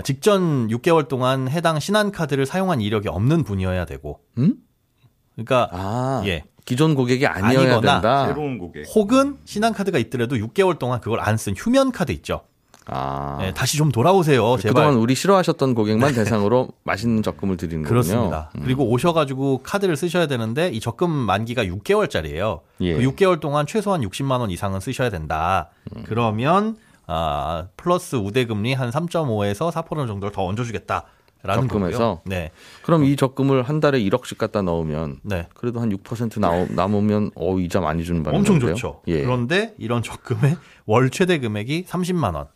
직전 0.00 0.68
6개월 0.68 1.06
동안 1.08 1.48
해당 1.48 1.78
신한카드를 1.78 2.46
사용한 2.46 2.80
이력이 2.80 3.08
없는 3.08 3.44
분이어야 3.44 3.84
되고, 3.84 4.20
음? 4.38 4.54
그러니까 5.34 5.68
아, 5.72 6.22
예. 6.26 6.44
기존 6.64 6.94
고객이 6.94 7.26
아니어야 7.26 7.72
아니거나 7.74 8.00
된다. 8.00 8.26
새로운 8.28 8.56
고객. 8.58 8.84
혹은 8.94 9.36
신한카드가 9.44 9.98
있더라도 9.98 10.36
6개월 10.36 10.78
동안 10.78 11.00
그걸 11.00 11.20
안 11.20 11.36
쓴 11.36 11.54
휴면 11.56 11.92
카드 11.92 12.12
있죠. 12.12 12.42
아. 12.86 13.38
네, 13.40 13.52
다시 13.54 13.76
좀 13.76 13.92
돌아오세요. 13.92 14.56
제발. 14.58 14.74
그동안 14.74 14.94
우리 14.96 15.14
싫어하셨던 15.14 15.74
고객만 15.74 16.14
대상으로 16.14 16.68
맛있는 16.84 17.22
적금을 17.22 17.56
드리는 17.56 17.82
그렇습니다. 17.84 18.46
거군요. 18.46 18.62
음. 18.62 18.64
그리고 18.64 18.88
오셔가지고 18.90 19.60
카드를 19.62 19.96
쓰셔야 19.96 20.26
되는데 20.26 20.68
이 20.68 20.80
적금 20.80 21.08
만기가 21.10 21.64
6개월짜리예요. 21.64 22.60
예. 22.80 22.94
그 22.94 23.02
6개월 23.02 23.40
동안 23.40 23.66
최소한 23.66 24.00
60만 24.00 24.40
원 24.40 24.50
이상은 24.50 24.80
쓰셔야 24.80 25.10
된다. 25.10 25.70
음. 25.96 26.02
그러면 26.06 26.76
아, 27.06 27.66
플러스 27.76 28.16
우대금리 28.16 28.74
한 28.74 28.90
3.5에서 28.90 29.72
4% 29.72 30.06
정도를 30.06 30.32
더 30.32 30.44
얹어주겠다 30.44 31.04
라는 31.44 31.68
적금에서? 31.68 31.98
거고요. 31.98 32.20
네, 32.24 32.50
그럼 32.84 33.02
이 33.04 33.16
적금을 33.16 33.64
한 33.64 33.80
달에 33.80 33.98
1억씩 34.00 34.38
갖다 34.38 34.62
넣으면 34.62 35.18
네. 35.22 35.48
그래도 35.54 35.80
한 35.80 35.90
6% 35.90 36.38
나오, 36.38 36.66
남으면 36.70 37.32
어 37.34 37.58
이자 37.58 37.80
많이 37.80 38.04
주는 38.04 38.22
바람에 38.22 38.38
엄청 38.38 38.60
좋죠. 38.60 39.02
예. 39.08 39.22
그런데 39.22 39.74
이런 39.78 40.02
적금의 40.04 40.56
월 40.86 41.10
최대 41.10 41.38
금액이 41.38 41.84
30만 41.88 42.34
원. 42.36 42.46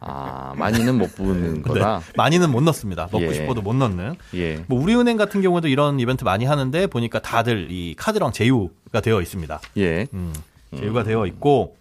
아 0.00 0.54
많이는 0.56 0.98
못 0.98 1.14
부는 1.16 1.62
거다. 1.66 1.98
네. 1.98 2.04
많이는 2.16 2.50
못 2.50 2.62
넣습니다. 2.62 3.04
넣고 3.04 3.22
예. 3.22 3.32
싶어도 3.34 3.60
못 3.62 3.74
넣는. 3.74 4.14
예. 4.34 4.64
뭐 4.68 4.80
우리은행 4.80 5.16
같은 5.16 5.40
경우도 5.42 5.66
이런 5.68 5.98
이벤트 6.00 6.22
많이 6.24 6.44
하는데 6.44 6.86
보니까 6.86 7.20
다들 7.20 7.70
이 7.70 7.94
카드랑 7.96 8.30
제휴가 8.32 9.00
되어 9.02 9.20
있습니다. 9.20 9.60
예. 9.78 10.06
음, 10.12 10.32
제휴가 10.76 11.02
되어 11.04 11.26
있고 11.26 11.76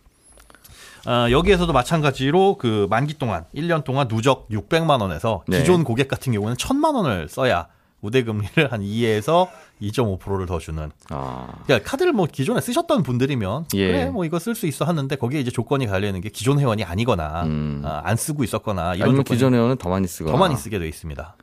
아, 1.05 1.29
여기에서도 1.29 1.71
마찬가지로 1.71 2.57
그 2.57 2.87
만기 2.89 3.17
동안 3.17 3.45
1년 3.55 3.83
동안 3.83 4.07
누적 4.07 4.47
600만 4.49 5.01
원에서 5.01 5.43
네. 5.47 5.59
기존 5.59 5.83
고객 5.83 6.07
같은 6.07 6.33
경우는 6.33 6.55
1000만 6.55 6.95
원을 6.95 7.27
써야 7.29 7.67
우대 8.01 8.23
금리를 8.23 8.71
한 8.71 8.81
2에서 8.81 9.47
2.5%를 9.81 10.45
더 10.45 10.59
주는. 10.59 10.91
아. 11.09 11.47
그러니까 11.65 11.89
카드를 11.89 12.13
뭐 12.13 12.27
기존에 12.31 12.61
쓰셨던 12.61 13.03
분들이면 13.03 13.65
예. 13.73 13.87
그래 13.87 14.05
뭐 14.05 14.25
이거 14.25 14.37
쓸 14.39 14.53
수 14.53 14.67
있어 14.67 14.85
하는데 14.85 15.15
거기에 15.15 15.39
이제 15.39 15.51
조건이 15.51 15.87
달려 15.87 16.07
있는 16.07 16.21
게 16.21 16.29
기존 16.29 16.59
회원이 16.59 16.83
아니거나 16.83 17.43
음. 17.43 17.81
아, 17.83 18.01
안 18.03 18.15
쓰고 18.15 18.43
있었거나 18.43 18.95
이런 18.95 19.09
아니면 19.09 19.23
기존 19.23 19.53
회원은 19.53 19.77
더 19.77 19.89
많이 19.89 20.07
쓰거나 20.07 20.31
더 20.31 20.37
많이 20.37 20.55
쓰게 20.55 20.79
돼 20.79 20.87
있습니다. 20.87 21.35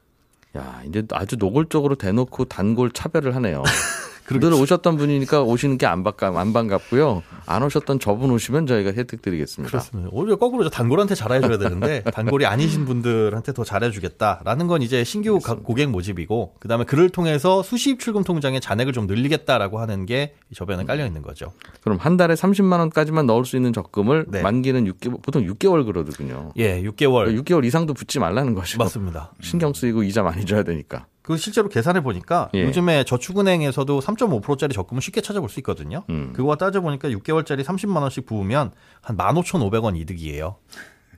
야, 0.59 0.83
이제 0.87 1.03
아주 1.13 1.37
노골적으로 1.37 1.95
대놓고 1.97 2.45
단골 2.45 2.93
차별을 2.93 3.35
하네요. 3.37 3.63
그러게. 4.33 4.55
늘 4.55 4.63
오셨던 4.63 4.97
분이니까 4.97 5.43
오시는 5.43 5.79
게 5.79 5.87
안 5.87 6.03
반갑, 6.05 6.37
안 6.37 6.53
반갑고요. 6.53 7.23
안 7.47 7.63
오셨던 7.63 7.99
저분 8.01 8.31
오시면 8.31 8.67
저희가 8.67 8.93
혜택 8.93 9.21
드리겠습니다. 9.23 9.71
그렇습니다. 9.71 10.09
오히려 10.13 10.37
거꾸로 10.37 10.65
저 10.65 10.71
단골한테 10.71 11.15
잘해줘야 11.15 11.59
되는데 11.59 12.03
단골이 12.15 12.47
아니신 12.47 12.85
분들한테 12.87 13.53
더 13.53 13.65
잘해주겠다라는 13.65 14.67
건 14.69 14.83
이제 14.83 15.05
신규 15.05 15.39
가- 15.41 15.57
고객 15.57 15.91
모집이고 15.91 16.55
그다음에 16.61 16.85
그를 16.85 17.09
통해서 17.11 17.63
수시입 17.63 17.99
출금 18.01 18.23
통장에 18.25 18.61
잔액을 18.61 18.93
좀 18.93 19.07
늘리겠다라고 19.07 19.81
하는 19.81 20.07
게이 20.07 20.29
저변에 20.55 20.85
깔려 20.85 21.05
있는 21.07 21.23
거죠. 21.23 21.53
그럼 21.83 21.99
한 21.99 22.17
달에 22.17 22.35
30만 22.35 22.79
원까지만 22.79 23.27
넣을 23.27 23.45
수 23.45 23.57
있는 23.57 23.73
적금을 23.73 24.27
네. 24.29 24.43
만기는 24.43 24.85
6개월, 24.93 25.23
보통 25.23 25.45
6개월 25.47 25.85
그러거든요. 25.85 26.53
예, 26.57 26.83
6개월 26.83 27.39
6개월 27.43 27.65
이상도 27.65 27.95
붙지 27.95 28.19
말라는 28.19 28.55
거죠. 28.55 28.79
맞습니다. 28.79 29.33
신경 29.41 29.73
쓰이고 29.73 30.03
이자 30.05 30.23
많이 30.23 30.45
줘야 30.47 30.63
되니까. 30.63 31.07
그 31.23 31.37
실제로 31.37 31.69
계산해 31.69 32.03
보니까 32.03 32.51
예. 32.55 32.65
요즘에 32.65 33.05
저축은행에서도 33.05 34.01
3.5%짜리 34.01 34.75
적금을 34.75 35.01
쉽게 35.01 35.21
찾아볼 35.21 35.49
수 35.49 35.61
있거든요. 35.61 36.03
음. 36.11 36.33
그거와 36.35 36.57
따져 36.57 36.81
보니까 36.81 37.09
6개월짜리 37.11 37.65
30만 37.65 38.03
원씩 38.03 38.27
부으면 38.27 38.73
한 39.01 39.17
15,500원 39.17 39.97
이득이에요. 39.97 40.57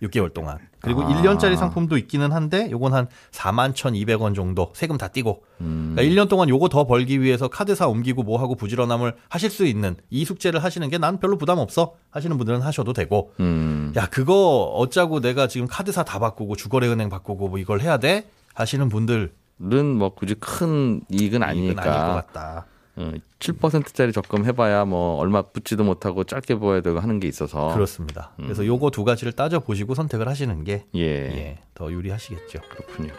6개월 0.02 0.34
동안. 0.34 0.58
그리고 0.80 1.02
아. 1.02 1.06
1년짜리 1.08 1.56
상품도 1.56 1.96
있기는 1.96 2.32
한데 2.32 2.68
요건 2.70 2.92
한 2.92 3.06
41,200원 3.30 4.34
정도 4.34 4.70
세금 4.74 4.98
다 4.98 5.08
떼고 5.08 5.42
음. 5.62 5.94
그러니까 5.94 6.22
1년 6.22 6.28
동안 6.28 6.48
요거 6.50 6.68
더 6.68 6.84
벌기 6.86 7.22
위해서 7.22 7.48
카드사 7.48 7.86
옮기고 7.88 8.22
뭐 8.24 8.38
하고 8.38 8.54
부지런함을 8.56 9.14
하실 9.30 9.48
수 9.50 9.64
있는 9.64 9.96
이 10.10 10.24
숙제를 10.24 10.62
하시는 10.62 10.88
게 10.90 10.98
난 10.98 11.18
별로 11.18 11.38
부담 11.38 11.58
없어 11.58 11.94
하시는 12.10 12.36
분들은 12.36 12.60
하셔도 12.60 12.92
되고 12.92 13.32
음. 13.40 13.92
야 13.96 14.06
그거 14.10 14.64
어짜고 14.76 15.20
내가 15.20 15.48
지금 15.48 15.66
카드사 15.66 16.02
다 16.04 16.18
바꾸고 16.18 16.56
주거래 16.56 16.88
은행 16.88 17.08
바꾸고 17.08 17.48
뭐 17.48 17.58
이걸 17.58 17.80
해야 17.80 17.96
돼 17.98 18.28
하시는 18.54 18.88
분들 18.88 19.32
는뭐 19.58 20.14
굳이 20.14 20.34
큰 20.34 21.02
이익은 21.10 21.42
아니니까 21.42 21.82
것 21.82 21.90
같다. 22.32 22.66
어, 22.96 23.12
7%짜리 23.40 24.12
적금 24.12 24.44
해봐야 24.44 24.84
뭐 24.84 25.16
얼마 25.18 25.42
붙지도 25.42 25.82
못하고 25.82 26.24
짧게 26.24 26.56
보아야 26.56 26.80
되고 26.80 27.00
하는 27.00 27.18
게 27.18 27.26
있어서 27.26 27.74
그렇습니다. 27.74 28.30
그래서 28.36 28.64
요거 28.64 28.90
두 28.90 29.04
가지를 29.04 29.32
따져 29.32 29.60
보시고 29.60 29.94
선택을 29.94 30.28
하시는 30.28 30.62
게 30.64 30.84
예, 30.94 31.00
예, 31.02 31.58
더 31.74 31.90
유리하시겠죠. 31.90 32.60
그렇군요. 32.70 33.12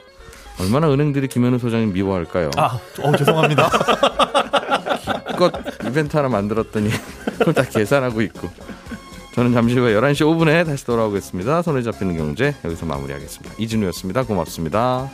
얼마나 0.60 0.90
은행들이 0.90 1.28
김현우 1.28 1.60
소장님 1.60 1.92
미워할까요? 1.94 2.52
아, 2.58 2.80
어, 3.02 3.16
죄송합니다. 3.18 3.70
기껏 5.30 5.54
이벤트 5.86 6.16
하나 6.16 6.30
만들었더니 6.30 6.90
그걸 7.40 7.54
다 7.54 7.64
계산하고 7.64 8.22
있고. 8.22 8.50
저는 9.34 9.52
잠시 9.52 9.78
후에 9.78 9.94
11시 9.96 10.22
5분에 10.22 10.66
다시 10.66 10.86
돌아오겠습니다. 10.86 11.62
손에 11.62 11.82
잡히는 11.82 12.16
경제 12.16 12.56
여기서 12.64 12.86
마무리하겠습니다. 12.86 13.56
이진우였습니다. 13.58 14.24
고맙습니다. 14.24 15.10